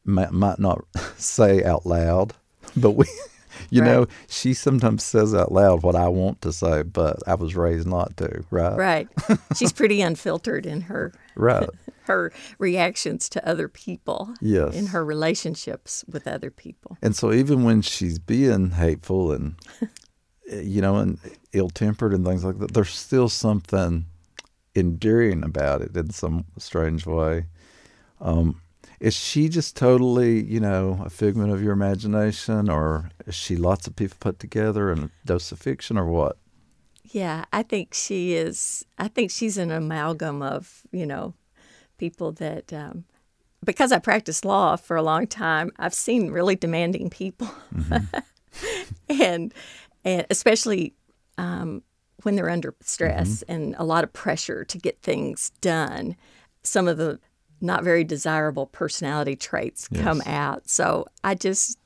might, 0.04 0.32
might 0.32 0.58
not 0.58 0.84
say 1.16 1.62
out 1.64 1.86
loud, 1.86 2.34
but 2.76 2.92
we 2.92 3.06
you 3.70 3.80
Right. 3.82 3.86
know, 3.86 4.06
she 4.28 4.54
sometimes 4.54 5.02
says 5.04 5.34
out 5.34 5.52
loud 5.52 5.82
what 5.82 5.94
I 5.96 6.08
want 6.08 6.40
to 6.42 6.52
say, 6.52 6.82
but 6.82 7.18
I 7.26 7.34
was 7.34 7.54
raised 7.54 7.86
not 7.86 8.16
to, 8.18 8.44
right? 8.50 8.76
Right. 8.76 9.08
She's 9.56 9.72
pretty 9.72 10.00
unfiltered 10.00 10.66
in 10.66 10.82
her 10.82 11.12
Right. 11.36 11.68
her 12.04 12.32
reactions 12.58 13.28
to 13.30 13.48
other 13.48 13.68
people. 13.68 14.34
Yes. 14.40 14.74
In 14.74 14.86
her 14.86 15.04
relationships 15.04 16.04
with 16.10 16.26
other 16.26 16.50
people. 16.50 16.96
And 17.02 17.14
so 17.16 17.32
even 17.32 17.62
when 17.64 17.80
she's 17.82 18.18
being 18.18 18.70
hateful 18.70 19.32
and 19.32 19.54
you 20.50 20.82
know 20.82 20.96
and 20.96 21.18
ill-tempered 21.52 22.12
and 22.12 22.26
things 22.26 22.44
like 22.44 22.58
that, 22.58 22.74
there's 22.74 22.90
still 22.90 23.28
something 23.28 24.06
endearing 24.74 25.44
about 25.44 25.80
it 25.82 25.96
in 25.96 26.10
some 26.10 26.44
strange 26.58 27.06
way. 27.06 27.44
Um, 28.20 28.60
is 29.02 29.14
she 29.14 29.48
just 29.48 29.76
totally, 29.76 30.44
you 30.44 30.60
know, 30.60 31.02
a 31.04 31.10
figment 31.10 31.52
of 31.52 31.60
your 31.60 31.72
imagination, 31.72 32.70
or 32.70 33.10
is 33.26 33.34
she 33.34 33.56
lots 33.56 33.88
of 33.88 33.96
people 33.96 34.16
put 34.20 34.38
together 34.38 34.92
and 34.92 35.04
a 35.04 35.10
dose 35.26 35.50
of 35.50 35.58
fiction, 35.58 35.98
or 35.98 36.06
what? 36.06 36.38
Yeah, 37.02 37.44
I 37.52 37.64
think 37.64 37.94
she 37.94 38.34
is. 38.34 38.86
I 38.98 39.08
think 39.08 39.32
she's 39.32 39.58
an 39.58 39.72
amalgam 39.72 40.40
of 40.40 40.82
you 40.92 41.04
know 41.04 41.34
people 41.98 42.30
that. 42.32 42.72
Um, 42.72 43.04
because 43.64 43.90
I 43.90 43.98
practiced 43.98 44.44
law 44.44 44.76
for 44.76 44.96
a 44.96 45.02
long 45.02 45.26
time, 45.26 45.70
I've 45.78 45.94
seen 45.94 46.30
really 46.30 46.54
demanding 46.54 47.10
people, 47.10 47.50
and 49.08 49.52
and 50.04 50.26
especially 50.30 50.94
um, 51.38 51.82
when 52.22 52.36
they're 52.36 52.50
under 52.50 52.72
stress 52.82 53.42
and 53.48 53.74
a 53.78 53.84
lot 53.84 54.04
of 54.04 54.12
pressure 54.12 54.64
to 54.64 54.78
get 54.78 55.02
things 55.02 55.50
done. 55.60 56.14
Some 56.62 56.86
of 56.86 56.98
the 56.98 57.18
not 57.62 57.84
very 57.84 58.04
desirable 58.04 58.66
personality 58.66 59.36
traits 59.36 59.88
come 59.88 60.20
out. 60.26 60.68
So 60.68 61.06
I 61.24 61.34
just 61.34 61.78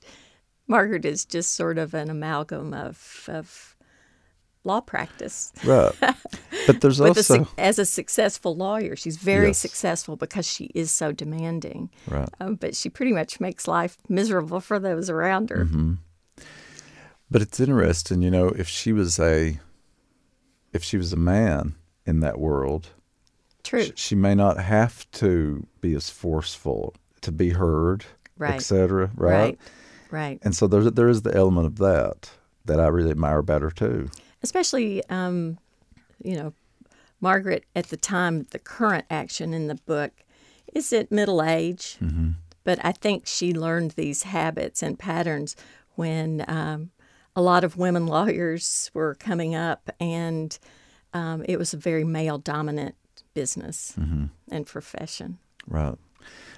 Margaret 0.66 1.04
is 1.04 1.25
just 1.25 1.54
sort 1.54 1.78
of 1.78 1.95
an 1.95 2.11
amalgam 2.11 2.73
of 2.75 3.25
of 3.28 3.76
law 4.64 4.80
practice. 4.80 5.52
Right. 5.64 5.92
But 6.66 6.80
there's 6.80 6.99
With 6.99 7.16
a, 7.16 7.21
also 7.21 7.49
as 7.59 7.78
a 7.78 7.85
successful 7.85 8.56
lawyer, 8.56 8.97
she's 8.97 9.18
very 9.18 9.49
Yes. 9.49 9.59
successful 9.59 10.16
because 10.16 10.45
she 10.45 10.64
is 10.75 10.90
so 10.90 11.12
demanding. 11.12 11.90
right. 12.09 12.28
Um, 12.40 12.56
but 12.56 12.75
she 12.75 12.88
pretty 12.90 13.12
much 13.12 13.38
makes 13.38 13.68
life 13.68 13.97
miserable 14.09 14.59
for 14.59 14.80
those 14.80 15.09
around 15.09 15.50
her. 15.50 15.66
Mm-hmm. 15.66 15.92
But 17.30 17.42
it's 17.42 17.61
interesting, 17.61 18.23
you 18.23 18.30
know, 18.33 18.49
if 18.49 18.66
she 18.68 18.92
was 18.92 19.21
a 19.21 19.61
if 20.73 20.83
she 20.83 20.97
was 20.97 21.12
a 21.12 21.16
man 21.16 21.76
in 22.04 22.18
that 22.21 22.38
world, 22.40 22.88
True. 23.66 23.85
sh- 23.85 23.92
she 23.96 24.14
may 24.14 24.35
not 24.35 24.58
have 24.58 25.11
to 25.12 25.66
be 25.80 25.94
as 25.94 26.08
forceful 26.11 26.94
to 27.23 27.32
be 27.32 27.50
heard, 27.50 28.04
Right. 28.38 28.54
etc. 28.54 29.11
Right? 29.16 29.32
Right. 29.32 29.58
Right. 30.11 30.38
And 30.42 30.54
so 30.54 30.66
there's 30.66 30.90
there 30.92 31.08
is 31.08 31.23
the 31.23 31.35
element 31.35 31.66
of 31.66 31.76
that 31.78 32.30
that 32.64 32.78
I 32.80 32.87
really 32.88 33.11
admire 33.11 33.38
about 33.38 33.62
her 33.62 33.70
too. 33.70 34.08
Especially, 34.42 35.02
um, 35.08 35.58
you 36.23 36.37
know, 36.37 36.52
Margaret 37.20 37.64
at 37.75 37.87
the 37.88 37.96
time, 37.96 38.46
the 38.50 38.58
current 38.58 39.04
action 39.11 39.52
in 39.54 39.66
the 39.66 39.75
book 39.75 40.12
is 40.75 40.92
at 40.92 41.11
middle 41.11 41.42
age. 41.42 41.96
Mm-hmm. 42.00 42.30
But 42.64 42.78
I 42.85 42.92
think 42.92 43.26
she 43.26 43.52
learned 43.54 43.92
these 43.92 44.25
habits 44.25 44.82
and 44.82 44.99
patterns 44.99 45.56
when 45.94 46.44
um, 46.49 46.90
a 47.35 47.40
lot 47.42 47.64
of 47.64 47.76
women 47.76 48.06
lawyers 48.16 48.90
were 48.94 49.14
coming 49.14 49.54
up, 49.54 49.90
and 50.00 50.56
um, 51.14 51.44
it 51.49 51.58
was 51.58 51.73
a 51.73 51.76
very 51.78 52.04
male 52.04 52.38
dominant 52.38 52.94
business 53.40 53.95
Mm-hmm. 54.00 54.26
and 54.50 54.66
profession. 54.66 55.38
Right. 55.69 55.99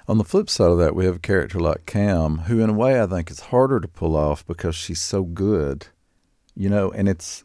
On 0.07 0.17
the 0.19 0.25
flip 0.33 0.49
side 0.49 0.71
of 0.71 0.79
that, 0.79 0.95
we 0.95 1.05
have 1.05 1.17
a 1.17 1.29
character 1.31 1.59
like 1.61 1.85
Cam, 1.85 2.39
who, 2.47 2.61
in 2.61 2.71
a 2.71 2.73
way, 2.83 3.03
I 3.03 3.07
think 3.07 3.31
is 3.31 3.41
harder 3.53 3.79
to 3.81 3.89
pull 3.89 4.17
off 4.17 4.47
because 4.47 4.75
she's 4.75 5.01
so 5.01 5.23
good, 5.25 5.89
you 6.55 6.71
know. 6.71 6.91
And 6.93 7.09
it's 7.09 7.45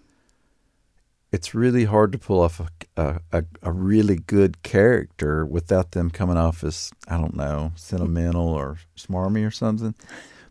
it's 1.32 1.54
really 1.56 1.86
hard 1.86 2.12
to 2.12 2.18
pull 2.20 2.40
off 2.42 2.60
a, 2.60 2.68
a, 2.96 3.20
a, 3.40 3.44
a 3.64 3.72
really 3.72 4.18
good 4.18 4.62
character 4.64 5.46
without 5.46 5.92
them 5.92 6.10
coming 6.12 6.38
off 6.38 6.64
as 6.64 6.92
I 7.08 7.18
don't 7.18 7.36
know 7.36 7.72
sentimental 7.76 8.48
or 8.48 8.78
smarmy 8.96 9.46
or 9.46 9.52
something. 9.52 9.96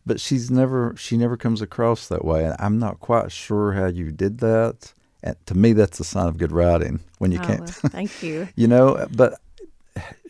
But 0.04 0.20
she's 0.20 0.50
never 0.50 0.94
she 0.98 1.16
never 1.16 1.36
comes 1.36 1.62
across 1.62 2.08
that 2.08 2.24
way, 2.24 2.44
and 2.44 2.56
I'm 2.58 2.78
not 2.78 3.00
quite 3.00 3.30
sure 3.32 3.72
how 3.72 3.86
you 3.86 4.10
did 4.12 4.38
that. 4.38 4.92
And 5.22 5.36
to 5.46 5.54
me, 5.54 5.72
that's 5.72 6.00
a 6.00 6.04
sign 6.04 6.26
of 6.26 6.36
good 6.38 6.52
writing 6.52 7.00
when 7.18 7.30
you 7.32 7.38
oh, 7.42 7.46
can't 7.46 7.60
well, 7.60 7.68
thank 7.90 8.22
you. 8.22 8.48
you 8.56 8.66
know 8.68 9.06
but 9.16 9.40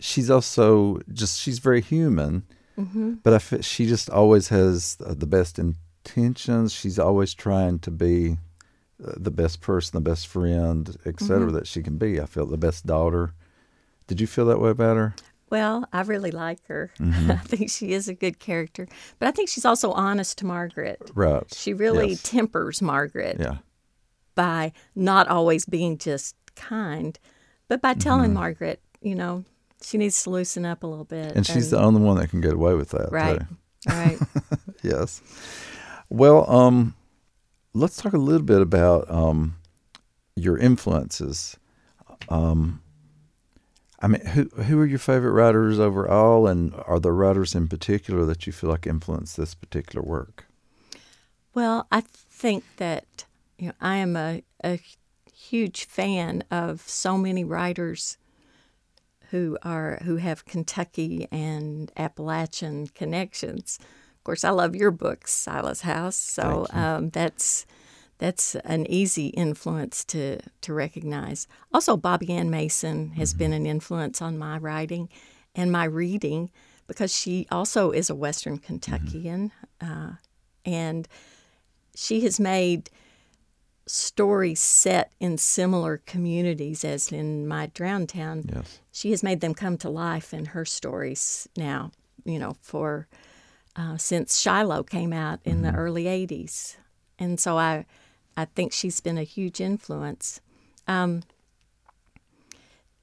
she's 0.01 0.29
also 0.31 1.01
just 1.13 1.41
she's 1.41 1.59
very 1.59 1.81
human 1.81 2.43
Mm-hmm. 2.79 3.15
but 3.23 3.35
I 3.35 3.39
feel 3.39 3.61
she 3.61 3.85
just 3.87 4.09
always 4.09 4.49
has 4.49 4.97
the 4.99 5.27
best 5.27 5.59
intentions 5.59 6.73
she's 6.73 6.99
always 6.99 7.35
trying 7.35 7.79
to 7.81 7.91
be 7.91 8.39
uh, 9.07 9.13
the 9.17 9.31
best 9.31 9.61
person 9.61 9.91
the 9.95 10.11
best 10.11 10.27
friend 10.27 10.89
etc 11.05 11.47
Mm-hmm. 11.47 11.55
that 11.55 11.67
she 11.67 11.83
can 11.83 11.99
be 11.99 12.19
i 12.19 12.25
feel 12.25 12.47
the 12.47 12.57
best 12.57 12.87
daughter 12.87 13.35
did 14.07 14.23
you 14.23 14.27
feel 14.27 14.47
that 14.47 14.59
way 14.59 14.71
about 14.71 14.97
her 14.97 15.15
Well, 15.51 15.85
I 15.93 16.01
really 16.01 16.31
like 16.31 16.61
her. 16.69 16.91
Mm-hmm. 16.99 17.31
I 17.31 17.37
think 17.37 17.69
she 17.71 17.93
is 17.93 18.09
a 18.09 18.15
good 18.15 18.39
character. 18.39 18.89
But 19.19 19.29
I 19.29 19.33
think 19.33 19.51
she's 19.51 19.67
also 19.67 19.93
honest 19.93 20.39
to 20.39 20.47
Margaret. 20.47 21.11
right 21.15 21.45
She 21.55 21.75
really 21.75 22.11
Yes. 22.13 22.23
tempers 22.23 22.81
Margaret 22.81 23.37
yeah 23.39 23.59
by 24.35 24.73
not 24.95 25.29
always 25.29 25.65
being 25.65 25.99
just 25.99 26.37
kind, 26.55 27.19
but 27.69 27.81
by 27.81 27.95
telling 27.95 28.35
Margaret, 28.35 28.81
you 29.01 29.15
know, 29.15 29.45
she 29.83 29.99
needs 29.99 30.23
to 30.23 30.31
loosen 30.31 30.65
up 30.65 30.83
a 30.83 30.87
little 30.87 31.05
bit. 31.05 31.29
Mm-hmm. 31.29 31.39
and 31.39 31.47
she's 31.47 31.71
the 31.71 31.81
only 31.81 32.01
one 32.01 32.17
that 32.17 32.31
can 32.31 32.41
get 32.41 32.55
away 32.55 32.75
with 32.75 32.91
that 32.91 33.11
right, 33.11 33.41
too. 33.41 33.47
right. 33.89 34.19
yes. 34.83 35.21
Well, 36.09 36.49
um, 36.51 36.95
let's 37.75 37.97
talk 37.97 38.13
a 38.13 38.19
little 38.19 38.47
bit 38.47 38.61
about 38.61 39.11
um, 39.11 39.57
your 40.37 40.59
influences. 40.59 41.57
Um, 42.29 42.83
I 44.01 44.09
mean, 44.09 44.25
who 44.27 44.45
who 44.63 44.81
are 44.81 44.87
your 44.87 44.99
favorite 44.99 45.31
writers 45.31 45.79
overall, 45.79 46.47
and 46.47 46.75
are 46.87 46.99
there 46.99 47.15
writers 47.15 47.55
in 47.55 47.69
particular 47.69 48.25
that 48.25 48.47
you 48.47 48.53
feel 48.53 48.71
like 48.71 48.87
influenced 48.87 49.37
this 49.37 49.55
particular 49.55 50.05
work? 50.05 50.47
Well, 51.55 51.87
I 51.93 52.01
think 52.01 52.65
that 52.79 53.27
you 53.63 53.69
know 53.69 53.75
I 53.81 53.99
am 53.99 54.17
a, 54.17 54.43
a 54.65 54.81
huge 55.33 55.85
fan 55.85 56.43
of 56.51 56.81
so 56.81 57.17
many 57.17 57.45
writers 57.45 58.19
who 59.31 59.57
are 59.63 60.01
who 60.03 60.17
have 60.17 60.45
Kentucky 60.45 61.29
and 61.31 61.93
Appalachian 61.97 62.89
connections. 62.89 63.79
Of 64.17 64.25
course, 64.25 64.43
I 64.43 64.51
love 64.51 64.75
your 64.75 64.91
books, 64.91 65.33
Silas 65.33 65.83
House. 65.83 66.17
So 66.17 66.67
um, 66.71 67.11
that's 67.11 67.65
that's 68.19 68.57
an 68.57 68.85
easy 68.91 69.29
influence 69.29 70.05
to 70.07 70.41
to 70.63 70.75
recognize. 70.75 71.47
Also, 71.73 71.97
Bobbie 71.97 72.33
Ann 72.33 72.51
Mason 72.51 73.11
has 73.13 73.33
been 73.33 73.53
an 73.53 73.65
influence 73.65 74.21
on 74.21 74.37
my 74.37 74.59
writing 74.59 75.09
and 75.55 75.71
my 75.71 75.85
reading 75.85 76.51
because 76.89 77.17
she 77.17 77.47
also 77.53 77.93
is 77.93 78.11
a 78.11 78.15
Western 78.17 78.59
Kentuckian, 78.59 79.53
uh, 79.81 80.15
and 80.65 81.07
she 81.95 82.23
has 82.23 82.41
made 82.41 82.91
stories 83.93 84.59
set 84.59 85.13
in 85.21 85.37
similar 85.37 85.99
communities 86.07 86.83
as 86.83 87.13
in 87.13 87.47
my 87.47 87.67
drowned 87.75 88.09
town 88.09 88.43
Yes. 88.51 88.81
she 88.91 89.11
has 89.11 89.23
made 89.23 89.41
them 89.43 89.53
come 89.53 89.77
to 89.77 89.91
life 89.91 90.33
in 90.33 90.47
her 90.47 90.65
stories 90.65 91.47
now 91.59 91.91
you 92.25 92.39
know 92.39 92.57
for 92.63 93.07
uh, 93.77 93.99
since 93.99 94.39
shiloh 94.39 94.83
came 94.83 95.13
out 95.13 95.41
in 95.45 95.61
the 95.61 95.75
early 95.75 96.05
80s 96.05 96.77
and 97.19 97.39
so 97.39 97.59
i 97.59 97.85
i 98.35 98.47
think 98.47 98.73
she's 98.73 99.01
been 99.01 99.19
a 99.19 99.25
huge 99.25 99.61
influence. 99.61 100.41
Um, 100.89 101.23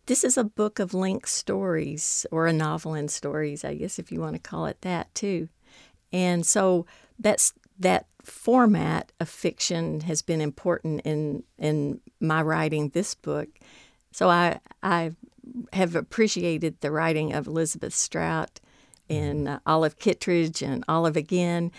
this 0.07 0.23
is 0.23 0.37
a 0.37 0.43
book 0.43 0.79
of 0.79 0.95
linked 0.95 1.29
stories 1.29 2.25
or 2.31 2.47
a 2.47 2.53
novel 2.53 2.95
in 2.95 3.07
stories 3.09 3.63
i 3.63 3.75
guess 3.75 3.99
if 3.99 4.11
you 4.11 4.19
want 4.19 4.33
to 4.35 4.39
call 4.49 4.65
it 4.65 4.81
that 4.81 5.13
too. 5.13 5.49
And 6.11 6.43
so 6.47 6.87
that's 7.19 7.53
that 7.79 8.05
format 8.23 9.11
of 9.19 9.29
fiction 9.29 10.01
has 10.01 10.21
been 10.21 10.41
important 10.41 11.01
in 11.05 11.43
in 11.57 11.99
my 12.19 12.41
writing 12.41 12.89
this 12.89 13.15
book. 13.15 13.47
So 14.11 14.29
I 14.29 14.59
I 14.83 15.13
have 15.73 15.95
appreciated 15.95 16.81
the 16.81 16.91
writing 16.91 17.33
of 17.33 17.47
Elizabeth 17.47 17.93
Strout 17.93 18.59
and 19.09 19.47
uh, 19.47 19.59
Olive 19.65 19.97
Kitteridge 19.97 20.61
and 20.61 20.83
Olive 20.87 21.17
again. 21.17 21.71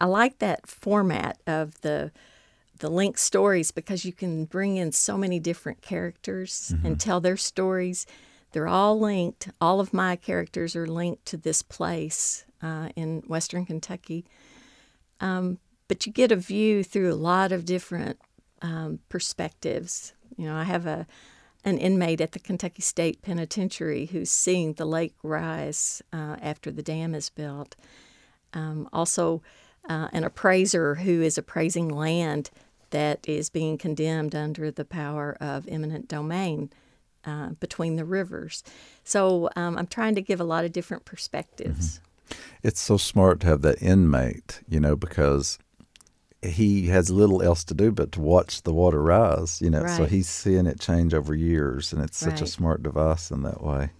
I 0.00 0.06
like 0.06 0.38
that 0.40 0.66
format 0.66 1.40
of 1.46 1.80
the 1.80 2.10
the 2.78 2.90
linked 2.90 3.20
stories 3.20 3.70
because 3.70 4.04
you 4.04 4.12
can 4.12 4.44
bring 4.44 4.76
in 4.76 4.90
so 4.90 5.16
many 5.16 5.38
different 5.38 5.82
characters 5.82 6.74
and 6.82 6.98
tell 6.98 7.20
their 7.20 7.36
stories. 7.36 8.06
They're 8.50 8.66
all 8.66 8.98
linked. 8.98 9.50
All 9.60 9.78
of 9.78 9.94
my 9.94 10.16
characters 10.16 10.74
are 10.74 10.86
linked 10.88 11.24
to 11.26 11.36
this 11.36 11.62
place 11.62 12.44
uh, 12.60 12.88
in 12.96 13.22
Western 13.28 13.64
Kentucky. 13.66 14.24
Um, 15.22 15.58
but 15.88 16.04
you 16.04 16.12
get 16.12 16.32
a 16.32 16.36
view 16.36 16.82
through 16.82 17.12
a 17.12 17.14
lot 17.14 17.52
of 17.52 17.64
different 17.64 18.18
um, 18.60 18.98
perspectives. 19.08 20.12
You 20.36 20.46
know, 20.46 20.56
I 20.56 20.64
have 20.64 20.86
a 20.86 21.06
an 21.64 21.78
inmate 21.78 22.20
at 22.20 22.32
the 22.32 22.40
Kentucky 22.40 22.82
State 22.82 23.22
Penitentiary 23.22 24.06
who's 24.06 24.30
seeing 24.30 24.72
the 24.72 24.84
lake 24.84 25.14
rise 25.22 26.02
uh, 26.12 26.36
after 26.42 26.72
the 26.72 26.82
dam 26.82 27.14
is 27.14 27.30
built. 27.30 27.76
Um, 28.52 28.88
also, 28.92 29.42
uh, 29.88 30.08
an 30.12 30.24
appraiser 30.24 30.96
who 30.96 31.22
is 31.22 31.38
appraising 31.38 31.88
land 31.88 32.50
that 32.90 33.28
is 33.28 33.48
being 33.48 33.78
condemned 33.78 34.34
under 34.34 34.70
the 34.70 34.84
power 34.84 35.36
of 35.40 35.68
eminent 35.68 36.08
domain 36.08 36.70
uh, 37.24 37.50
between 37.60 37.96
the 37.96 38.04
rivers. 38.04 38.62
So 39.04 39.48
um, 39.56 39.78
I'm 39.78 39.86
trying 39.86 40.14
to 40.16 40.22
give 40.22 40.40
a 40.40 40.44
lot 40.44 40.64
of 40.64 40.72
different 40.72 41.04
perspectives. 41.04 41.98
Mm-hmm. 41.98 42.11
It's 42.62 42.80
so 42.80 42.96
smart 42.96 43.40
to 43.40 43.46
have 43.48 43.62
that 43.62 43.82
inmate, 43.82 44.60
you 44.68 44.78
know, 44.80 44.96
because 44.96 45.58
he 46.42 46.88
has 46.88 47.08
little 47.10 47.40
else 47.42 47.62
to 47.64 47.74
do 47.74 47.92
but 47.92 48.10
to 48.12 48.20
watch 48.20 48.62
the 48.62 48.72
water 48.72 49.02
rise, 49.02 49.60
you 49.60 49.70
know. 49.70 49.82
Right. 49.82 49.90
So 49.96 50.04
he's 50.06 50.28
seeing 50.28 50.66
it 50.66 50.80
change 50.80 51.14
over 51.14 51.34
years, 51.34 51.92
and 51.92 52.02
it's 52.02 52.16
such 52.18 52.40
Right. 52.40 52.42
a 52.42 52.46
smart 52.46 52.82
device 52.82 53.30
in 53.30 53.42
that 53.42 53.62
way. 53.62 53.90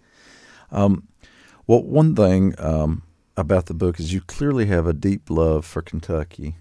Um, 0.71 1.07
well, 1.67 1.83
one 1.83 2.15
thing 2.17 2.55
um, 2.59 3.03
about 3.37 3.67
the 3.67 3.75
book 3.75 4.01
is 4.01 4.13
you 4.13 4.21
clearly 4.21 4.67
have 4.67 4.87
a 4.87 4.93
deep 4.93 5.31
love 5.31 5.65
for 5.65 5.83
Kentucky, 5.83 6.57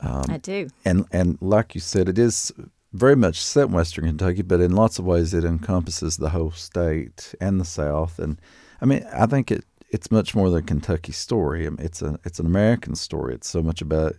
I 0.00 0.38
do. 0.38 0.68
and 0.84 1.06
and 1.10 1.38
like 1.40 1.74
you 1.74 1.80
said, 1.80 2.08
it 2.08 2.18
is 2.18 2.52
very 2.92 3.16
much 3.16 3.42
set 3.42 3.66
in 3.68 3.72
Western 3.72 4.04
Kentucky, 4.06 4.42
but 4.42 4.60
in 4.60 4.72
lots 4.72 4.98
of 4.98 5.04
ways 5.04 5.34
it 5.34 5.44
encompasses 5.44 6.16
the 6.16 6.30
whole 6.30 6.50
state 6.52 7.34
and 7.40 7.60
the 7.60 7.64
South. 7.64 8.18
And 8.18 8.40
I 8.80 8.84
mean, 8.86 9.04
I 9.12 9.26
think 9.26 9.50
it 9.50 9.64
it's 9.90 10.10
much 10.10 10.34
more 10.34 10.50
than 10.50 10.58
a 10.60 10.66
Kentucky 10.66 11.12
story. 11.12 11.66
It's 11.78 12.02
a 12.02 12.18
it's 12.24 12.38
an 12.40 12.46
American 12.46 12.94
story. 12.94 13.34
It's 13.34 13.48
so 13.48 13.62
much 13.62 13.80
about 13.80 14.14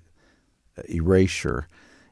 erasure 0.89 1.67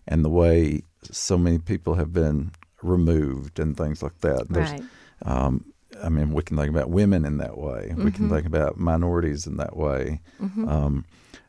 and 0.08 0.24
the 0.24 0.30
way 0.30 0.84
so 1.04 1.38
many 1.38 1.60
people 1.60 1.96
have 1.96 2.12
been 2.14 2.52
removed 2.82 3.60
and 3.60 3.76
things 3.78 4.02
like 4.04 4.20
that. 4.22 4.48
There's, 4.50 4.72
Right. 4.72 4.84
um, 5.24 5.66
I 6.04 6.10
mean, 6.10 6.34
we 6.34 6.44
can 6.44 6.58
think 6.58 6.70
about 6.70 6.90
women 6.90 7.26
in 7.26 7.38
that 7.38 7.58
way. 7.58 7.94
We 7.96 8.12
can 8.12 8.30
think 8.30 8.46
about 8.46 8.78
minorities 8.78 9.48
in 9.48 9.58
that 9.58 9.78
way. 9.78 10.20
Um, 10.42 11.06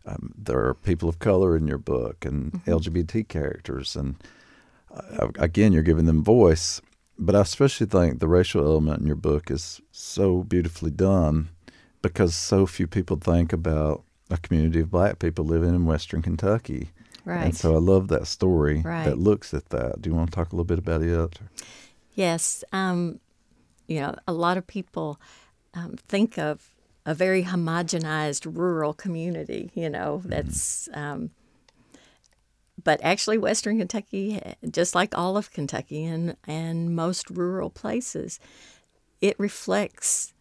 um, 0.06 0.32
there 0.38 0.64
are 0.66 0.74
people 0.74 1.08
of 1.08 1.18
color 1.18 1.56
in 1.56 1.66
your 1.66 1.78
book 1.78 2.24
and 2.24 2.52
LGBT 2.64 3.26
characters, 3.28 3.96
and 3.96 4.14
uh, 4.94 5.28
again, 5.38 5.72
you're 5.72 5.82
giving 5.82 6.06
them 6.06 6.22
voice. 6.22 6.80
But 7.18 7.34
I 7.34 7.40
especially 7.40 7.86
think 7.88 8.20
the 8.20 8.28
racial 8.28 8.64
element 8.64 9.00
in 9.00 9.06
your 9.06 9.16
book 9.16 9.50
is 9.50 9.80
so 9.90 10.44
beautifully 10.44 10.90
done 10.92 11.48
because 12.08 12.34
so 12.34 12.66
few 12.66 12.86
people 12.86 13.16
think 13.16 13.52
about 13.52 14.02
a 14.30 14.36
community 14.36 14.80
of 14.80 14.90
black 14.90 15.18
people 15.18 15.44
living 15.44 15.70
in 15.74 15.86
Western 15.86 16.22
Kentucky. 16.22 16.90
Right. 17.24 17.44
And 17.44 17.56
so 17.56 17.74
I 17.74 17.78
love 17.78 18.08
that 18.08 18.26
story 18.26 18.82
Right. 18.82 19.04
that 19.04 19.18
looks 19.18 19.52
at 19.52 19.70
that. 19.70 20.00
Do 20.02 20.10
you 20.10 20.16
want 20.16 20.30
to 20.30 20.34
talk 20.36 20.52
a 20.52 20.56
little 20.56 20.64
bit 20.64 20.78
about 20.78 21.02
it? 21.02 21.38
Yes. 22.14 22.64
Um, 22.72 23.20
you 23.88 24.00
know, 24.00 24.14
a 24.26 24.32
lot 24.32 24.56
of 24.56 24.66
people 24.66 25.20
um, 25.74 25.96
think 26.08 26.38
of 26.38 26.70
a 27.04 27.14
very 27.14 27.44
homogenized 27.44 28.46
rural 28.56 28.92
community, 28.92 29.70
you 29.74 29.88
know, 29.88 30.22
that's, 30.24 30.88
um, 30.94 31.30
but 32.82 33.00
actually, 33.02 33.38
Western 33.38 33.78
Kentucky, 33.78 34.40
just 34.70 34.94
like 34.94 35.16
all 35.16 35.36
of 35.36 35.50
Kentucky 35.52 36.04
and, 36.04 36.36
and 36.46 36.94
most 36.94 37.30
rural 37.30 37.70
places, 37.70 38.38
it 39.20 39.38
reflects, 39.38 40.32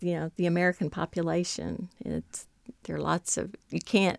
you 0.00 0.14
know, 0.14 0.30
the 0.36 0.46
American 0.46 0.90
population. 0.90 1.88
It's, 2.00 2.46
there 2.84 2.96
are 2.96 3.00
lots 3.00 3.36
of, 3.36 3.54
you 3.70 3.80
can't 3.80 4.18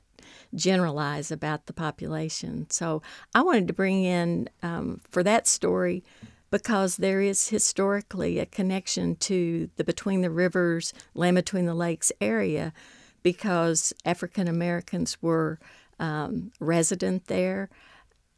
generalize 0.53 1.31
about 1.31 1.65
the 1.65 1.73
population. 1.73 2.67
So 2.69 3.01
I 3.33 3.41
wanted 3.41 3.67
to 3.67 3.73
bring 3.73 4.03
in 4.03 4.49
um, 4.61 5.01
for 5.09 5.23
that 5.23 5.47
story 5.47 6.03
because 6.49 6.97
there 6.97 7.21
is 7.21 7.49
historically 7.49 8.37
a 8.37 8.45
connection 8.45 9.15
to 9.15 9.69
the 9.77 9.83
Between 9.83 10.21
the 10.21 10.29
Rivers, 10.29 10.93
Land 11.15 11.35
Between 11.35 11.65
the 11.65 11.73
Lakes 11.73 12.11
area 12.19 12.73
because 13.23 13.93
African 14.05 14.47
Americans 14.47 15.21
were 15.21 15.59
um, 15.99 16.51
resident 16.59 17.27
there. 17.27 17.69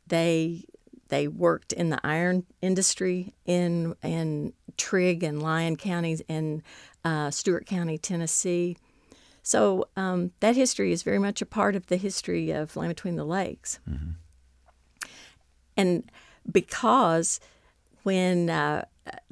They 0.08 0.66
they 1.14 1.28
worked 1.28 1.74
in 1.74 1.92
the 1.92 2.00
iron 2.04 2.44
industry 2.60 3.36
in 3.46 3.96
in 4.02 4.52
Trigg 4.78 5.22
and 5.24 5.44
Lyon 5.44 5.76
counties 5.76 6.24
in 6.28 6.64
uh, 7.06 7.30
Stewart 7.30 7.68
County, 7.68 8.00
Tennessee. 8.00 8.78
So 9.44 9.90
um, 9.96 10.32
that 10.40 10.56
history 10.56 10.92
is 10.92 11.04
very 11.04 11.20
much 11.20 11.40
a 11.40 11.46
part 11.46 11.76
of 11.76 11.86
the 11.86 11.98
history 11.98 12.50
of 12.50 12.76
Land 12.76 12.96
Between 12.96 13.16
the 13.16 13.26
Lakes. 13.26 13.78
And 15.78 16.10
because 16.52 17.40
when 18.02 18.50
uh, 18.50 18.86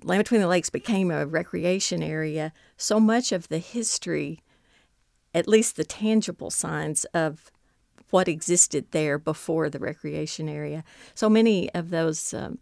Land 0.03 0.19
Between 0.23 0.41
the 0.41 0.47
Lakes 0.47 0.69
became 0.69 1.09
a 1.09 1.25
recreation 1.25 2.03
area, 2.03 2.53
so 2.77 2.99
much 2.99 3.31
of 3.31 3.47
the 3.47 3.57
history, 3.57 4.43
at 5.33 5.47
least 5.47 5.77
the 5.77 5.83
tangible 5.83 6.51
signs 6.51 7.05
of 7.05 7.51
what 8.11 8.27
existed 8.27 8.85
there 8.91 9.17
before 9.17 9.69
the 9.69 9.79
recreation 9.79 10.47
area, 10.47 10.83
so 11.15 11.29
many 11.29 11.73
of 11.73 11.89
those, 11.89 12.33
um, 12.33 12.59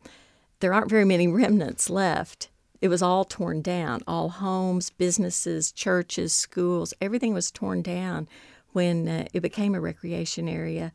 there 0.62 0.74
aren't 0.74 0.90
very 0.90 1.06
many 1.06 1.28
remnants 1.42 1.90
left. 1.90 2.50
It 2.82 2.88
was 2.88 3.02
all 3.02 3.26
torn 3.26 3.62
down. 3.62 4.02
All 4.08 4.30
homes, 4.30 4.90
businesses, 4.90 5.72
churches, 5.72 6.32
schools, 6.32 6.94
everything 7.02 7.34
was 7.34 7.52
torn 7.52 7.82
down 7.82 8.28
when 8.72 9.08
uh, 9.08 9.26
it 9.34 9.42
became 9.42 9.76
a 9.76 9.82
recreation 9.82 10.48
area 10.48 10.94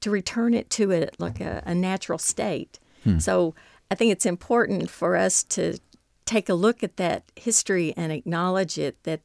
to 0.00 0.10
return 0.10 0.52
it 0.52 0.68
to 0.68 0.90
it 0.90 1.16
like 1.18 1.40
a, 1.40 1.62
a 1.64 1.74
natural 1.74 2.18
state. 2.18 2.78
So 3.20 3.54
I 3.90 3.94
think 3.94 4.12
it's 4.12 4.26
important 4.26 4.90
for 4.90 5.16
us 5.16 5.42
to 5.44 5.78
take 6.26 6.48
a 6.48 6.54
look 6.54 6.82
at 6.82 6.96
that 6.96 7.24
history 7.36 7.94
and 7.96 8.12
acknowledge 8.12 8.78
it 8.78 9.02
that 9.04 9.20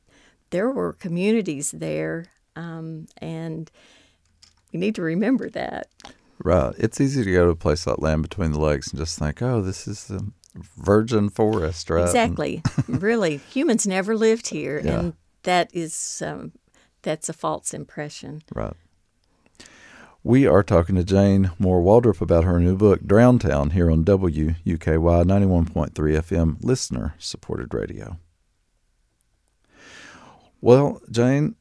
there 0.51 0.69
were 0.69 0.93
communities 0.93 1.71
there, 1.71 2.25
um, 2.55 3.07
and 3.17 3.71
we 4.71 4.79
need 4.79 4.95
to 4.95 5.01
remember 5.01 5.49
that. 5.49 5.87
Right. 6.43 6.73
It's 6.77 7.01
easy 7.01 7.23
to 7.23 7.31
go 7.31 7.45
to 7.45 7.51
a 7.51 7.55
place 7.55 7.85
like 7.85 7.99
Land 7.99 8.21
Between 8.23 8.51
the 8.51 8.59
Lakes 8.61 8.87
and 8.89 8.99
just 8.99 9.19
think, 9.19 9.41
oh, 9.41 9.61
this 9.61 9.87
is 9.87 10.05
the 10.05 10.31
virgin 10.55 11.29
forest, 11.29 11.89
right? 11.89 12.05
Exactly. 12.05 12.61
really, 12.87 13.37
humans 13.37 13.85
never 13.85 14.15
lived 14.15 14.47
here, 14.47 14.81
Yeah. 14.83 14.99
and 14.99 15.13
that 15.43 15.69
is 15.73 16.21
um, 16.25 16.53
that's 17.01 17.29
a 17.29 17.33
false 17.33 17.73
impression. 17.73 18.41
Right. 18.53 18.73
We 20.23 20.45
are 20.45 20.63
talking 20.63 20.95
to 20.95 21.03
Jayne 21.03 21.51
Moore 21.59 21.81
Waldrop 21.81 22.19
about 22.19 22.43
her 22.43 22.59
new 22.59 22.75
book, 22.75 23.05
Drowned 23.05 23.39
Town, 23.41 23.69
here 23.69 23.89
on 23.89 24.03
WUKY 24.03 24.53
91.3 24.65 25.91
FM, 25.93 26.57
listener 26.61 27.15
supported 27.17 27.73
radio. 27.73 28.17
Well, 30.61 31.01
Jayne, 31.09 31.55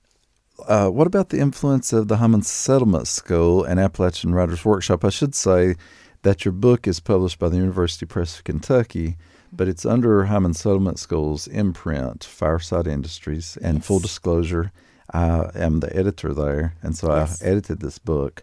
uh, 0.67 0.89
what 0.89 1.07
about 1.07 1.29
the 1.31 1.39
influence 1.39 1.93
of 1.93 2.09
the 2.09 2.17
Hindman 2.17 2.43
Settlement 2.43 3.07
School 3.07 3.65
and 3.65 3.79
Appalachian 3.79 4.35
Writers 4.35 4.65
Workshop? 4.65 5.05
I 5.05 5.11
should 5.11 5.35
say 5.35 5.77
that 6.23 6.45
your 6.45 6.53
book 6.53 6.87
is 6.87 7.01
published 7.01 7.39
by 7.39 7.49
the 7.49 7.57
University 7.57 8.07
Press 8.07 8.39
of 8.39 8.45
Kentucky, 8.45 9.17
but 9.53 9.69
it's 9.69 9.87
under 9.87 10.25
Hindman 10.25 10.55
Settlement 10.55 10.99
School's 10.99 11.47
imprint, 11.47 12.25
Fireside 12.25 12.87
Industries. 12.87 13.57
And 13.63 13.85
full 13.85 14.01
disclosure, 14.01 14.73
I 15.13 15.51
am 15.55 15.81
the 15.81 15.95
editor 15.97 16.35
there, 16.35 16.75
and 16.83 16.97
so 16.97 17.15
Yes. 17.15 17.43
I 17.43 17.47
edited 17.47 17.81
this 17.81 17.99
book. 17.99 18.43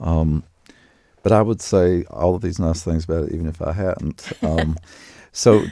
Um, 0.00 0.44
but 1.22 1.32
I 1.32 1.40
would 1.42 1.60
say 1.60 2.04
all 2.10 2.34
of 2.34 2.42
these 2.42 2.58
nice 2.58 2.82
things 2.82 3.04
about 3.04 3.24
it, 3.28 3.32
even 3.32 3.46
if 3.46 3.62
I 3.62 3.72
hadn't. 3.72 4.32
Um, 4.42 4.76
so, 5.32 5.64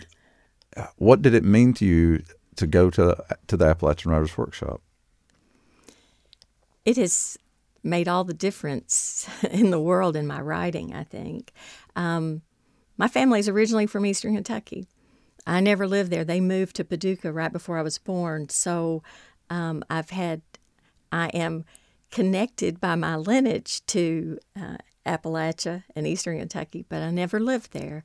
uh, 0.77 0.87
what 0.97 1.23
did 1.23 1.35
it 1.35 1.45
mean 1.45 1.75
to 1.75 1.85
you 1.85 2.23
to 2.57 2.67
go 2.67 2.91
to 2.91 3.17
to 3.49 3.57
the 3.57 3.65
Appalachian 3.65 4.13
Writers 4.13 4.39
Workshop? 4.39 4.81
It 6.85 6.97
has 6.97 7.37
made 7.83 8.09
all 8.09 8.25
the 8.25 8.35
difference 8.35 9.29
in 9.51 9.71
the 9.71 9.81
world 9.81 10.17
in 10.17 10.27
my 10.27 10.41
writing, 10.41 10.95
I 10.95 11.05
think. 11.05 11.53
Um, 11.97 12.43
my 12.97 13.09
family's 13.09 13.49
originally 13.49 13.87
from 13.87 14.05
Eastern 14.05 14.35
Kentucky. 14.35 14.87
I 15.47 15.61
never 15.61 15.87
lived 15.87 16.11
there. 16.11 16.25
They 16.25 16.41
moved 16.41 16.77
to 16.77 16.85
Paducah 16.85 17.33
right 17.33 17.53
before 17.53 17.79
I 17.79 17.83
was 17.83 17.99
born. 17.99 18.51
So 18.51 19.03
um, 19.49 19.83
I've 19.89 20.11
had, 20.11 20.43
I 21.11 21.29
am 21.29 21.65
connected 22.11 22.81
by 22.81 22.95
my 22.97 23.17
lineage 23.17 23.85
to 23.87 24.39
uh, 24.55 24.77
Appalachia 25.07 25.85
and 25.97 26.07
Eastern 26.07 26.39
Kentucky, 26.39 26.85
but 26.89 27.03
I 27.03 27.11
never 27.11 27.41
lived 27.41 27.73
there. 27.73 28.05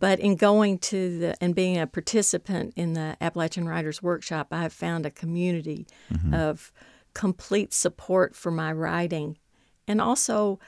But 0.00 0.20
in 0.20 0.36
going 0.36 0.78
to 0.78 1.18
the 1.18 1.42
and 1.42 1.54
being 1.54 1.78
a 1.78 1.86
participant 1.86 2.74
in 2.76 2.94
the 2.94 3.16
Appalachian 3.20 3.68
Writers 3.68 4.02
Workshop, 4.02 4.48
I 4.50 4.62
have 4.62 4.72
found 4.72 5.06
a 5.06 5.10
community 5.10 5.86
of 6.32 6.72
complete 7.14 7.72
support 7.72 8.34
for 8.34 8.50
my 8.50 8.72
writing 8.72 9.38
and 9.86 10.00
also 10.00 10.58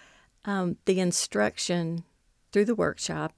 um, 0.45 0.77
the 0.85 1.01
instruction 1.01 2.05
through 2.53 2.65
the 2.65 2.75
workshop 2.75 3.35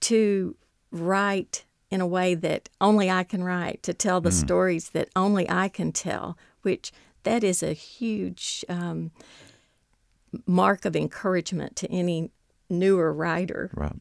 to 0.00 0.56
write 0.90 1.64
in 1.90 2.00
a 2.00 2.06
way 2.06 2.34
that 2.34 2.68
only 2.80 3.10
I 3.10 3.24
can 3.24 3.44
write, 3.44 3.82
to 3.84 3.94
tell 3.94 4.20
the 4.20 4.32
stories 4.32 4.90
that 4.90 5.08
only 5.14 5.48
I 5.48 5.68
can 5.68 5.92
tell, 5.92 6.36
which 6.62 6.92
that 7.22 7.44
is 7.44 7.62
a 7.62 7.72
huge 7.72 8.64
um, 8.68 9.12
mark 10.46 10.84
of 10.84 10.96
encouragement 10.96 11.76
to 11.76 11.90
any 11.90 12.30
newer 12.68 13.12
writer. 13.12 13.70
Right. 13.74 13.96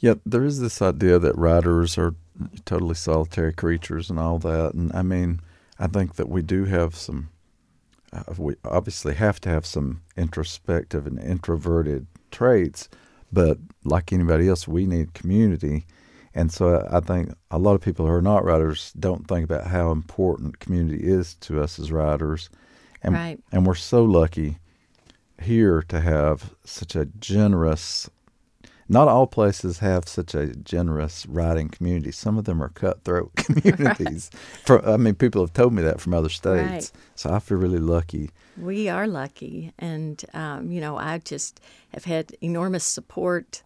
Yeah, 0.00 0.14
there 0.26 0.44
is 0.44 0.60
this 0.60 0.82
idea 0.82 1.20
that 1.20 1.38
writers 1.38 1.96
are 1.96 2.14
totally 2.64 2.96
solitary 2.96 3.52
creatures 3.52 4.10
and 4.10 4.18
all 4.18 4.38
that. 4.40 4.74
And 4.74 4.92
I 4.92 5.02
mean, 5.02 5.40
I 5.82 5.88
think 5.88 6.14
that 6.14 6.28
we 6.28 6.42
do 6.42 6.64
have 6.66 6.94
some 6.94 7.30
uh, 8.12 8.22
we 8.38 8.54
obviously 8.64 9.14
have 9.14 9.40
to 9.40 9.48
have 9.48 9.66
some 9.66 10.02
introspective 10.16 11.08
and 11.08 11.18
introverted 11.18 12.06
traits, 12.30 12.88
but 13.32 13.58
like 13.84 14.12
anybody 14.12 14.48
else, 14.48 14.68
we 14.68 14.86
need 14.86 15.12
community. 15.14 15.86
And 16.34 16.52
so 16.52 16.86
I 16.90 17.00
think 17.00 17.32
a 17.50 17.58
lot 17.58 17.74
of 17.74 17.80
people 17.80 18.06
who 18.06 18.12
are 18.12 18.22
not 18.22 18.44
writers 18.44 18.92
don't 18.92 19.26
think 19.26 19.44
about 19.44 19.66
how 19.66 19.90
important 19.90 20.60
community 20.60 21.02
is 21.04 21.34
to 21.36 21.60
us 21.60 21.80
as 21.80 21.90
writers. 21.90 22.48
And, 23.02 23.14
Right. 23.14 23.40
and 23.50 23.66
we're 23.66 23.74
so 23.74 24.04
lucky 24.04 24.58
here 25.42 25.82
to 25.88 26.00
have 26.00 26.54
such 26.64 26.94
a 26.94 27.06
generous 27.06 28.08
not 28.92 29.08
all 29.08 29.26
places 29.26 29.78
have 29.78 30.06
such 30.06 30.34
a 30.34 30.48
generous 30.48 31.24
writing 31.26 31.70
community. 31.70 32.12
Some 32.12 32.36
of 32.36 32.44
them 32.44 32.62
are 32.62 32.68
cutthroat 32.68 33.34
communities. 33.36 34.30
For 34.64 34.86
I 34.86 34.98
mean, 34.98 35.14
people 35.14 35.40
have 35.40 35.54
told 35.54 35.72
me 35.72 35.82
that 35.82 36.00
from 36.00 36.12
other 36.12 36.28
states. 36.28 36.70
Right. 36.70 36.92
So 37.14 37.32
I 37.32 37.38
feel 37.38 37.56
really 37.56 37.78
lucky. 37.78 38.30
We 38.56 38.90
are 38.90 39.06
lucky, 39.06 39.72
and 39.78 40.22
um, 40.34 40.70
you 40.70 40.80
know, 40.80 40.98
I 40.98 41.18
just 41.18 41.60
have 41.94 42.04
had 42.04 42.36
enormous 42.42 42.84
support 42.84 43.62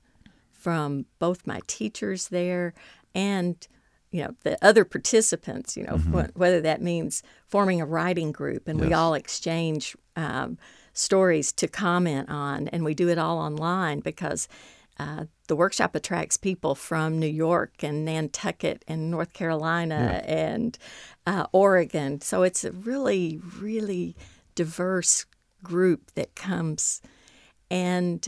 from 0.53 1.07
both 1.19 1.47
my 1.47 1.61
teachers 1.67 2.29
there 2.29 2.73
and 3.15 3.67
you 4.12 4.23
know 4.23 4.35
the 4.45 4.57
other 4.65 4.85
participants. 4.85 5.77
You 5.77 5.85
know, 5.85 5.99
wh- 5.99 6.39
whether 6.39 6.61
that 6.61 6.81
means 6.81 7.25
forming 7.49 7.81
a 7.81 7.87
writing 7.87 8.31
group 8.31 8.69
and 8.69 8.81
we 8.81 8.93
all 8.93 9.15
exchange 9.15 9.97
um, 10.15 10.57
stories 10.93 11.51
to 11.53 11.67
comment 11.67 12.31
on, 12.31 12.69
and 12.69 12.85
we 12.85 12.95
do 12.95 13.09
it 13.09 13.19
all 13.19 13.39
online 13.39 13.99
because. 14.01 14.47
Uh, 14.98 15.26
the 15.46 15.56
workshop 15.56 15.94
attracts 15.94 16.37
people 16.37 16.74
from 16.74 17.18
New 17.18 17.26
York 17.26 17.82
and 17.82 18.04
Nantucket 18.04 18.82
and 18.88 19.11
North 19.11 19.32
Carolina 19.35 20.22
and 20.24 20.78
uh, 21.26 21.46
Oregon. 21.52 22.20
So 22.22 22.42
it's 22.42 22.64
a 22.64 22.72
really, 22.72 23.40
really 23.59 24.16
diverse 24.54 25.26
group 25.62 26.12
that 26.14 26.35
comes. 26.35 27.02
And 27.70 28.26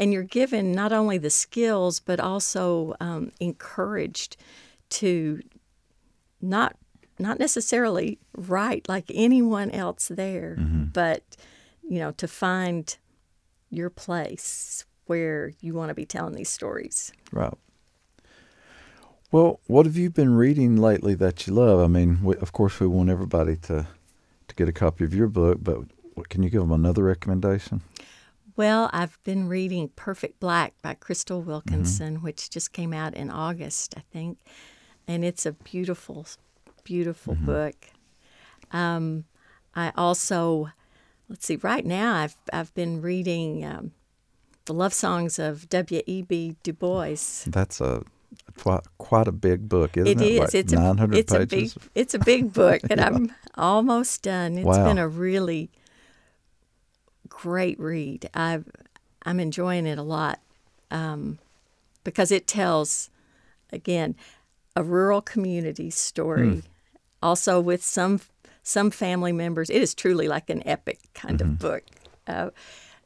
and 0.00 0.12
you're 0.12 0.22
given 0.22 0.72
not 0.72 0.92
only 0.92 1.18
the 1.18 1.30
skills 1.30 2.00
but 2.00 2.20
also 2.20 2.94
um, 3.00 3.32
encouraged 3.40 4.36
to 4.90 5.40
not 6.40 6.76
not 7.18 7.38
necessarily 7.38 8.18
write 8.36 8.88
like 8.88 9.10
anyone 9.12 9.70
else 9.72 10.08
there 10.08 10.54
but 10.92 11.36
you 11.82 11.98
know 11.98 12.12
to 12.12 12.28
find 12.28 12.96
your 13.70 13.90
place 13.90 14.84
where 15.08 15.52
you 15.60 15.74
want 15.74 15.88
to 15.88 15.94
be 15.94 16.06
telling 16.06 16.34
these 16.34 16.48
stories 16.48 17.12
Right. 17.32 17.52
Well, 19.30 19.60
what 19.66 19.84
have 19.84 19.96
you 19.96 20.08
been 20.08 20.34
reading 20.34 20.76
lately 20.76 21.14
that 21.16 21.46
you 21.46 21.52
love? 21.52 21.80
I 21.80 21.86
mean, 21.86 22.22
we, 22.22 22.36
of 22.36 22.52
course, 22.52 22.80
we 22.80 22.86
want 22.86 23.10
everybody 23.10 23.56
to 23.56 23.86
to 24.48 24.54
get 24.54 24.68
a 24.68 24.72
copy 24.72 25.04
of 25.04 25.14
your 25.14 25.28
book, 25.28 25.58
but 25.60 25.80
what, 26.14 26.30
can 26.30 26.42
you 26.42 26.48
give 26.48 26.62
them 26.62 26.72
another 26.72 27.04
recommendation? 27.04 27.82
Well, 28.56 28.88
I've 28.92 29.22
been 29.22 29.46
reading 29.46 29.90
Perfect 29.94 30.40
Black 30.40 30.74
by 30.82 30.94
Crystal 30.94 31.42
Wilkinson, 31.42 32.22
which 32.22 32.50
just 32.50 32.72
came 32.72 32.94
out 32.94 33.14
in 33.14 33.30
August, 33.30 33.94
I 33.96 34.02
think. 34.12 34.38
And 35.06 35.24
it's 35.24 35.46
a 35.46 35.52
beautiful, 35.52 36.26
beautiful 36.82 37.34
book. 37.34 37.76
Um, 38.72 39.26
I 39.74 39.92
also, 39.96 40.70
let's 41.28 41.46
see, 41.46 41.56
right 41.56 41.84
now 41.84 42.16
I've, 42.16 42.36
I've 42.52 42.74
been 42.74 43.00
reading 43.00 43.64
um, 43.64 43.92
the 44.68 44.74
love 44.74 44.94
songs 44.94 45.38
of 45.38 45.68
W.E.B. 45.70 46.56
Du 46.62 46.72
Bois. 46.72 47.16
That's 47.46 47.80
a 47.80 48.04
quite, 48.58 48.82
quite 48.98 49.26
a 49.26 49.32
big 49.32 49.68
book, 49.68 49.96
isn't 49.96 50.20
It 50.20 50.22
it? 50.22 50.32
is. 50.32 50.38
Like 50.40 50.54
it's 50.54 50.72
900 50.72 51.14
a 51.14 51.18
it's 51.18 51.32
a 51.32 51.38
big 51.40 51.48
pages. 51.50 51.78
it's 51.94 52.14
a 52.14 52.18
big 52.18 52.52
book, 52.52 52.80
and 52.90 53.00
I'm 53.06 53.32
almost 53.56 54.22
done. 54.22 54.58
It's 54.58 54.66
Wow. 54.66 54.84
been 54.84 54.98
a 54.98 55.08
really 55.08 55.70
great 57.28 57.78
read. 57.80 58.28
I 58.34 58.60
I'm 59.24 59.40
enjoying 59.40 59.86
it 59.86 59.98
a 59.98 60.02
lot 60.02 60.40
um, 60.90 61.38
because 62.04 62.30
it 62.30 62.46
tells 62.46 63.10
again 63.72 64.14
a 64.76 64.82
rural 64.82 65.20
community 65.22 65.90
story, 65.90 66.54
Hmm. 66.54 66.60
also 67.22 67.60
with 67.60 67.82
some 67.82 68.20
some 68.62 68.90
family 68.90 69.32
members. 69.32 69.70
It 69.70 69.80
is 69.82 69.94
truly 69.94 70.28
like 70.28 70.50
an 70.50 70.62
epic 70.66 70.98
kind 71.14 71.38
Mm-hmm. 71.38 71.52
of 71.52 71.58
book. 71.58 71.82
Uh, 72.26 72.50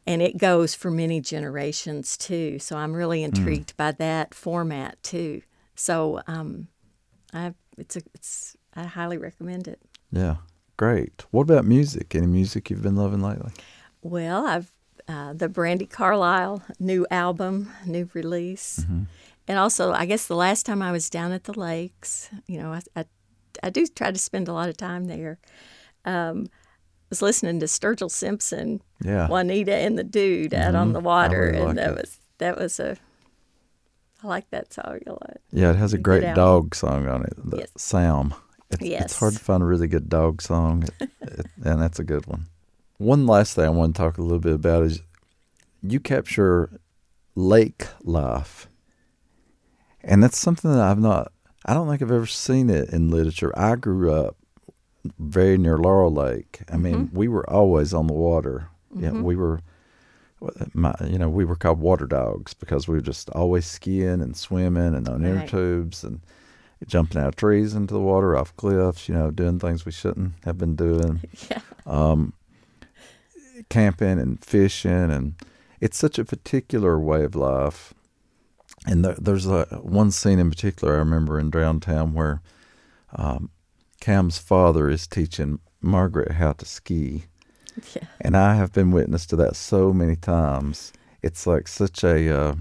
and 0.06 0.20
it 0.22 0.36
goes 0.38 0.74
for 0.74 0.90
many 0.90 1.20
generations 1.20 2.16
too. 2.16 2.58
So 2.58 2.76
I'm 2.76 2.92
really 2.92 3.20
Hmm. 3.20 3.26
intrigued 3.26 3.76
by 3.76 3.92
that 3.92 4.34
format 4.34 5.02
too. 5.02 5.42
So 5.74 6.20
um, 6.26 6.68
I 7.32 7.54
it's 7.78 7.96
a 7.96 8.02
it's 8.14 8.56
I 8.74 8.84
highly 8.84 9.18
recommend 9.18 9.68
it. 9.68 9.80
Yeah, 10.10 10.36
great. 10.76 11.24
What 11.30 11.42
about 11.42 11.64
music? 11.64 12.14
Any 12.14 12.26
music 12.26 12.68
you've 12.70 12.82
been 12.82 12.96
loving 12.96 13.22
lately? 13.22 13.52
Well, 14.02 14.46
I've 14.46 14.70
uh, 15.08 15.32
the 15.32 15.48
Brandi 15.48 15.88
Carlile 15.88 16.62
new 16.78 17.06
album, 17.10 17.70
new 17.86 18.08
release, 18.14 18.86
and 19.48 19.58
also 19.58 19.92
I 19.92 20.06
guess 20.06 20.26
the 20.26 20.36
last 20.36 20.64
time 20.66 20.82
I 20.82 20.92
was 20.92 21.10
down 21.10 21.32
at 21.32 21.44
the 21.44 21.58
lakes, 21.58 22.28
you 22.46 22.58
know, 22.60 22.72
I 22.72 22.80
I, 22.96 23.04
I 23.62 23.70
do 23.70 23.86
try 23.86 24.10
to 24.10 24.18
spend 24.18 24.48
a 24.48 24.52
lot 24.52 24.68
of 24.68 24.76
time 24.76 25.06
there. 25.06 25.38
Um, 26.04 26.46
was 27.12 27.20
listening 27.22 27.60
to 27.60 27.66
Sturgill 27.66 28.10
Simpson, 28.10 28.80
Yeah. 29.04 29.28
Juanita 29.28 29.74
and 29.74 29.98
the 29.98 30.04
Dude 30.04 30.54
out 30.54 30.74
on 30.74 30.90
Mhm. 30.90 30.92
the 30.94 31.00
water, 31.00 31.40
really 31.40 31.56
and 31.58 31.66
like 31.66 31.76
that 31.76 31.90
it. 31.90 31.96
was 32.00 32.18
that 32.38 32.58
was 32.58 32.80
a. 32.80 32.96
I 34.22 34.26
like 34.26 34.48
that 34.50 34.72
song 34.72 35.00
a 35.06 35.10
lot. 35.10 35.36
Yeah, 35.52 35.70
it 35.70 35.76
has 35.76 35.92
a 35.92 35.98
great 35.98 36.34
dog 36.34 36.74
song 36.74 37.06
on 37.08 37.24
it, 37.24 37.34
the 37.36 37.58
Yes. 37.58 37.68
Sam. 37.76 38.32
It's, 38.70 38.82
it's 38.82 39.18
hard 39.18 39.34
to 39.34 39.38
find 39.40 39.62
a 39.62 39.66
really 39.66 39.88
good 39.88 40.08
dog 40.08 40.40
song, 40.40 40.84
it, 41.00 41.10
it- 41.20 41.46
and 41.64 41.82
that's 41.82 41.98
a 41.98 42.04
good 42.04 42.26
one. 42.26 42.46
One 42.96 43.26
last 43.26 43.54
thing 43.54 43.66
I 43.66 43.68
want 43.68 43.94
to 43.94 44.00
talk 44.02 44.16
a 44.16 44.22
little 44.22 44.38
bit 44.38 44.54
about 44.54 44.84
is 44.84 45.02
you 45.82 46.00
capture 46.00 46.80
lake 47.34 47.88
life, 48.04 48.68
and 50.02 50.22
that's 50.22 50.38
something 50.38 50.70
that 50.72 50.80
I've 50.80 50.98
not. 51.00 51.32
I 51.66 51.74
don't 51.74 51.88
think 51.88 52.00
I've 52.00 52.10
ever 52.10 52.26
seen 52.26 52.70
it 52.70 52.88
in 52.90 53.10
literature. 53.10 53.52
I 53.58 53.76
grew 53.76 54.12
up 54.12 54.36
very 55.18 55.58
near 55.58 55.78
Laurel 55.78 56.12
Lake. 56.12 56.60
I 56.72 56.76
mean, 56.76 57.10
we 57.12 57.28
were 57.28 57.48
always 57.50 57.92
on 57.94 58.06
the 58.06 58.12
water. 58.14 58.68
Yeah, 58.96 59.12
we 59.12 59.36
were 59.36 59.60
my, 60.74 60.94
you 61.06 61.18
know, 61.18 61.28
we 61.28 61.44
were 61.44 61.54
called 61.56 61.78
water 61.80 62.06
dogs 62.06 62.52
because 62.52 62.88
we 62.88 62.96
were 62.96 63.00
just 63.00 63.30
always 63.30 63.64
skiing 63.64 64.20
and 64.20 64.36
swimming 64.36 64.94
and 64.94 65.08
on 65.08 65.24
inner 65.24 65.36
Right. 65.36 65.48
tubes 65.48 66.02
and 66.02 66.20
jumping 66.86 67.20
out 67.20 67.28
of 67.28 67.36
trees 67.36 67.74
into 67.74 67.94
the 67.94 68.00
water, 68.00 68.36
off 68.36 68.56
cliffs, 68.56 69.08
you 69.08 69.14
know, 69.14 69.30
doing 69.30 69.60
things 69.60 69.84
we 69.86 69.92
shouldn't 69.92 70.32
have 70.44 70.58
been 70.58 70.74
doing, 70.74 71.20
Yeah. 71.50 71.60
Um, 71.86 72.32
camping 73.68 74.18
and 74.18 74.44
fishing. 74.44 75.10
And 75.10 75.34
it's 75.80 75.96
such 75.98 76.18
a 76.18 76.24
particular 76.24 76.98
way 76.98 77.24
of 77.24 77.34
life. 77.34 77.94
And 78.86 79.04
there, 79.04 79.16
there's 79.18 79.46
a, 79.46 79.64
one 79.82 80.10
scene 80.10 80.38
in 80.40 80.50
particular 80.50 80.94
I 80.94 80.98
remember 80.98 81.38
in 81.38 81.50
Drowned 81.50 81.82
Town 81.82 82.14
where 82.14 82.42
um, 83.14 83.50
Cam's 84.02 84.36
father 84.36 84.88
is 84.90 85.06
teaching 85.06 85.60
Margaret 85.80 86.32
how 86.32 86.52
to 86.54 86.64
ski. 86.66 87.24
Yeah. 87.94 88.02
And 88.20 88.36
I 88.36 88.56
have 88.56 88.72
been 88.72 88.90
witness 88.90 89.26
to 89.26 89.36
that 89.36 89.54
so 89.54 89.92
many 89.92 90.16
times. 90.16 90.92
It's 91.22 91.46
like 91.46 91.68
such 91.68 92.02
a 92.02 92.28
uh, 92.36 92.54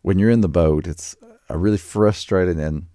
when 0.00 0.18
you're 0.18 0.30
in 0.30 0.40
the 0.40 0.48
boat, 0.48 0.86
it's 0.86 1.14
a 1.50 1.58
really 1.58 1.76
frustrating 1.76 2.58
and 2.58 2.86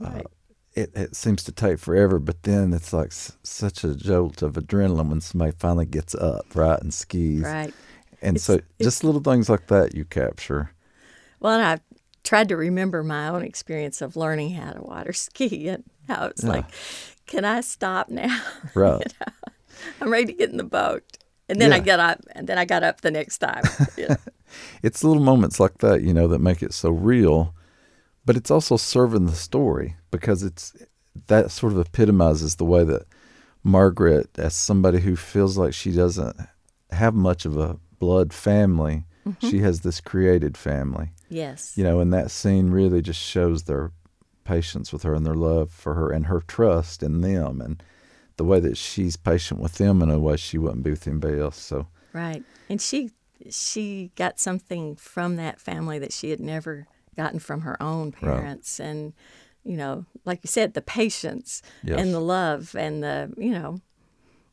uh, 0.00 0.10
Right. 0.10 0.26
it, 0.74 0.92
it 0.94 1.16
seems 1.16 1.42
to 1.44 1.52
take 1.52 1.80
forever. 1.80 2.20
But 2.20 2.44
then 2.44 2.72
it's 2.72 2.92
like 2.92 3.08
s- 3.08 3.36
such 3.42 3.82
a 3.82 3.96
jolt 3.96 4.40
of 4.42 4.52
adrenaline 4.54 5.08
when 5.08 5.20
somebody 5.20 5.52
finally 5.58 5.86
gets 5.86 6.14
up, 6.14 6.46
right, 6.54 6.80
and 6.80 6.94
skis. 6.94 7.42
Right. 7.42 7.74
And 8.22 8.36
It's- 8.36 8.44
so 8.44 8.60
just 8.80 9.02
little 9.02 9.20
things 9.22 9.48
like 9.48 9.66
that 9.66 9.94
you 9.96 10.04
capture. 10.04 10.70
Well, 11.40 11.54
and 11.58 11.64
I 11.66 11.80
tried 12.22 12.48
to 12.48 12.56
remember 12.56 13.02
my 13.02 13.28
own 13.28 13.42
experience 13.42 14.00
of 14.00 14.16
learning 14.16 14.50
how 14.54 14.70
to 14.72 14.82
water 14.82 15.12
ski, 15.26 15.68
and 15.68 15.82
how 16.08 16.26
it's 16.26 16.42
Yeah. 16.44 16.50
like, 16.50 16.64
can 17.26 17.44
I 17.44 17.60
stop 17.60 18.08
now? 18.08 18.40
Right. 18.74 19.12
I'm 20.00 20.10
ready 20.10 20.26
to 20.26 20.32
get 20.32 20.50
in 20.50 20.56
the 20.56 20.64
boat, 20.64 21.02
and 21.48 21.60
then 21.60 21.72
I 21.72 21.76
Yeah. 21.76 21.82
got 21.84 22.00
up, 22.00 22.20
and 22.32 22.46
then 22.48 22.58
I 22.58 22.64
got 22.64 22.82
up 22.82 23.00
the 23.02 23.10
next 23.10 23.38
time. 23.38 23.62
Yeah. 23.96 24.16
it's 24.82 25.02
little 25.04 25.22
moments 25.22 25.58
like 25.60 25.78
that, 25.78 26.02
you 26.02 26.12
know, 26.14 26.28
that 26.28 26.38
make 26.40 26.62
it 26.62 26.72
so 26.72 26.90
real. 26.90 27.54
But 28.24 28.36
it's 28.36 28.50
also 28.50 28.76
serving 28.76 29.26
the 29.26 29.34
story 29.34 29.96
because 30.10 30.42
it's 30.42 30.74
that 31.28 31.50
sort 31.50 31.72
of 31.72 31.78
epitomizes 31.78 32.56
the 32.56 32.64
way 32.64 32.84
that 32.84 33.02
Margaret, 33.62 34.28
as 34.38 34.54
somebody 34.54 35.00
who 35.00 35.16
feels 35.16 35.56
like 35.58 35.74
she 35.74 35.90
doesn't 35.92 36.36
have 36.90 37.14
much 37.14 37.44
of 37.44 37.56
a 37.56 37.78
blood 37.98 38.32
family, 38.32 39.04
mm-hmm. 39.26 39.48
she 39.48 39.58
has 39.60 39.80
this 39.80 40.00
created 40.00 40.56
family. 40.56 41.10
yes. 41.28 41.72
You 41.76 41.84
know, 41.84 42.00
and 42.00 42.12
that 42.12 42.30
scene 42.30 42.70
really 42.70 43.02
just 43.02 43.20
shows 43.20 43.64
their 43.64 43.90
patience 44.46 44.92
with 44.92 45.02
her 45.02 45.14
and 45.14 45.26
their 45.26 45.34
love 45.34 45.70
for 45.70 45.94
her 45.94 46.10
and 46.10 46.26
her 46.26 46.40
trust 46.46 47.02
in 47.02 47.20
them 47.20 47.60
and 47.60 47.82
the 48.36 48.44
way 48.44 48.60
that 48.60 48.76
she's 48.76 49.16
patient 49.16 49.60
with 49.60 49.74
them 49.74 50.02
in 50.02 50.10
a 50.10 50.18
way 50.18 50.36
she 50.36 50.58
wouldn't 50.58 50.82
be 50.84 50.90
with 50.90 51.08
anybody 51.08 51.40
else. 51.40 51.58
So 51.58 51.86
Right. 52.12 52.42
And 52.68 52.80
she 52.80 53.10
she 53.50 54.10
got 54.16 54.40
something 54.40 54.96
from 54.96 55.36
that 55.36 55.60
family 55.60 55.98
that 55.98 56.12
she 56.12 56.30
had 56.30 56.40
never 56.40 56.86
gotten 57.16 57.38
from 57.38 57.60
her 57.62 57.80
own 57.82 58.12
parents 58.12 58.80
and 58.80 59.12
you 59.64 59.76
know, 59.76 60.04
like 60.24 60.40
you 60.44 60.48
said, 60.48 60.74
the 60.74 60.80
patience 60.82 61.60
Yes. 61.82 61.98
and 62.00 62.14
the 62.14 62.20
love 62.20 62.76
and 62.78 63.02
the, 63.02 63.32
you 63.36 63.50
know, 63.50 63.80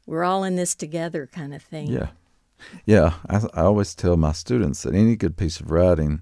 we're 0.07 0.23
all 0.23 0.43
in 0.43 0.55
this 0.55 0.73
together 0.75 1.27
kind 1.31 1.53
of 1.53 1.61
thing. 1.61 1.87
Yeah. 1.87 2.09
Yeah. 2.85 3.13
I, 3.29 3.41
I 3.53 3.61
always 3.61 3.93
tell 3.93 4.17
my 4.17 4.31
students 4.31 4.81
that 4.83 4.95
any 4.95 5.15
good 5.15 5.37
piece 5.37 5.59
of 5.59 5.69
writing, 5.69 6.21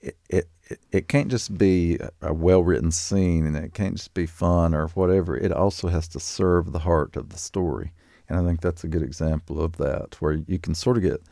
it, 0.00 0.16
it, 0.30 0.48
it, 0.66 0.80
it 0.90 1.08
can't 1.08 1.28
just 1.28 1.56
be 1.56 1.98
a 2.20 2.34
well 2.34 2.62
written 2.62 2.90
scene 2.90 3.46
and 3.46 3.56
it 3.56 3.74
can't 3.74 3.96
just 3.96 4.14
be 4.14 4.26
fun 4.26 4.74
or 4.74 4.88
whatever. 4.88 5.36
It 5.36 5.52
also 5.52 5.88
has 5.88 6.08
to 6.08 6.20
serve 6.20 6.72
the 6.72 6.80
heart 6.80 7.16
of 7.16 7.30
the 7.30 7.38
story. 7.38 7.92
And 8.28 8.38
I 8.38 8.44
think 8.44 8.60
that's 8.60 8.82
a 8.82 8.88
good 8.88 9.02
example 9.02 9.62
of 9.62 9.76
that, 9.76 10.20
where 10.20 10.32
you 10.32 10.58
can 10.58 10.74
sort 10.74 10.96
of 10.96 11.04
get 11.04 11.22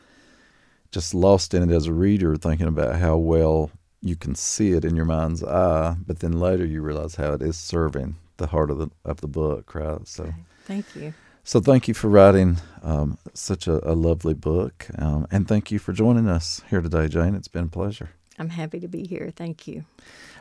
just 0.91 1.13
lost 1.13 1.53
in 1.53 1.69
it 1.69 1.75
as 1.75 1.87
a 1.87 1.93
reader, 1.93 2.37
thinking 2.37 2.67
about 2.67 2.95
how 2.95 3.17
well 3.17 3.69
you 4.01 4.15
can 4.15 4.33
see 4.35 4.71
it 4.71 4.85
in 4.85 4.95
your 4.95 5.05
mind's 5.05 5.43
eye, 5.43 5.95
but 6.05 6.19
then 6.19 6.39
later 6.39 6.65
you 6.65 6.81
realize 6.81 7.15
how 7.15 7.33
it 7.33 7.41
is 7.41 7.57
serving 7.57 8.15
the 8.37 8.47
heart 8.47 8.69
of 8.71 8.77
the 8.77 8.89
of 9.03 9.19
the 9.19 9.27
book, 9.27 9.75
right? 9.75 10.07
So, 10.07 10.23
okay. 10.23 10.35
thank 10.63 10.95
you. 10.95 11.13
So, 11.43 11.59
thank 11.59 11.87
you 11.87 11.93
for 11.93 12.07
writing 12.07 12.57
um, 12.81 13.17
such 13.33 13.67
a, 13.67 13.87
a, 13.87 13.93
lovely 13.93 14.33
book, 14.33 14.87
um, 14.97 15.27
and 15.31 15.47
thank 15.47 15.71
you 15.71 15.79
for 15.79 15.91
joining 15.91 16.27
us 16.27 16.61
here 16.69 16.81
today, 16.81 17.07
Jayne. 17.07 17.35
It's 17.35 17.47
been 17.47 17.65
a 17.65 17.67
pleasure. 17.67 18.11
I'm 18.37 18.49
happy 18.49 18.79
to 18.79 18.87
be 18.87 19.05
here. 19.07 19.31
Thank 19.35 19.67
you. 19.67 19.85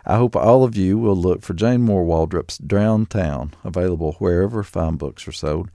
I 0.04 0.16
hope 0.16 0.36
all 0.36 0.64
of 0.64 0.76
you 0.76 0.98
will 0.98 1.16
look 1.16 1.42
for 1.42 1.54
Jayne 1.54 1.82
Moore 1.82 2.04
Waldrop's 2.04 2.58
Drowned 2.58 3.10
Town, 3.10 3.54
available 3.62 4.12
wherever 4.18 4.62
fine 4.62 4.96
books 4.96 5.26
are 5.28 5.32
sold. 5.32 5.70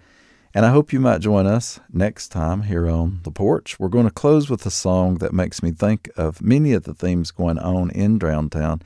And 0.54 0.66
I 0.66 0.72
hope 0.72 0.92
you 0.92 1.00
might 1.00 1.22
join 1.22 1.46
us 1.46 1.80
next 1.94 2.30
time 2.30 2.64
here 2.64 2.90
on 2.90 3.22
The 3.24 3.32
Porch. 3.32 3.80
We're 3.80 3.88
going 3.88 4.08
to 4.08 4.12
close 4.12 4.50
with 4.50 4.66
a 4.66 4.72
song 4.72 5.16
that 5.20 5.34
makes 5.34 5.62
me 5.62 5.72
think 5.72 6.10
of 6.18 6.42
many 6.42 6.74
of 6.74 6.84
the 6.84 6.94
themes 6.94 7.32
going 7.32 7.60
on 7.60 7.92
in 7.92 8.18
Drowned 8.18 8.52
Town. 8.52 8.82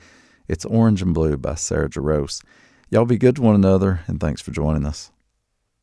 It's 0.46 0.66
Orange 0.66 1.00
and 1.00 1.14
Blue 1.14 1.36
by 1.38 1.54
Sarah 1.54 1.88
Jarosz. 1.88 2.42
Y'all 2.90 3.06
be 3.06 3.16
good 3.16 3.36
to 3.36 3.42
one 3.42 3.54
another, 3.54 4.00
and 4.06 4.20
thanks 4.20 4.42
for 4.42 4.50
joining 4.50 4.84
us. 4.84 5.10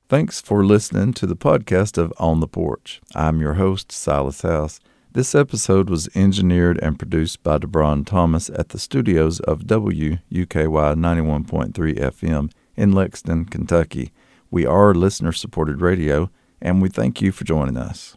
Thanks 0.08 0.40
for 0.40 0.64
listening 0.64 1.14
to 1.14 1.26
the 1.26 1.36
podcast 1.36 1.98
of 1.98 2.14
On 2.20 2.42
the 2.42 2.48
Porch. 2.48 3.02
I'm 3.16 3.42
your 3.42 3.56
host, 3.56 3.92
Silas 3.92 4.44
House. 4.44 4.80
This 5.14 5.36
episode 5.36 5.90
was 5.90 6.08
engineered 6.16 6.80
and 6.82 6.98
produced 6.98 7.44
by 7.44 7.58
DeBron 7.58 8.06
Thomas 8.06 8.50
at 8.50 8.70
the 8.70 8.80
studios 8.80 9.42
of 9.42 9.68
WUKY 9.68 10.18
91.3 10.30 11.74
FM 11.74 12.50
in 12.78 12.94
Lexington, 12.94 13.44
Kentucky. 13.44 14.14
We 14.50 14.66
are 14.66 14.94
listener 14.94 15.34
supported 15.34 15.82
radio, 15.82 16.32
and 16.62 16.82
we 16.82 16.88
thank 16.88 17.22
you 17.22 17.34
for 17.34 17.44
joining 17.44 17.76
us. 17.76 18.16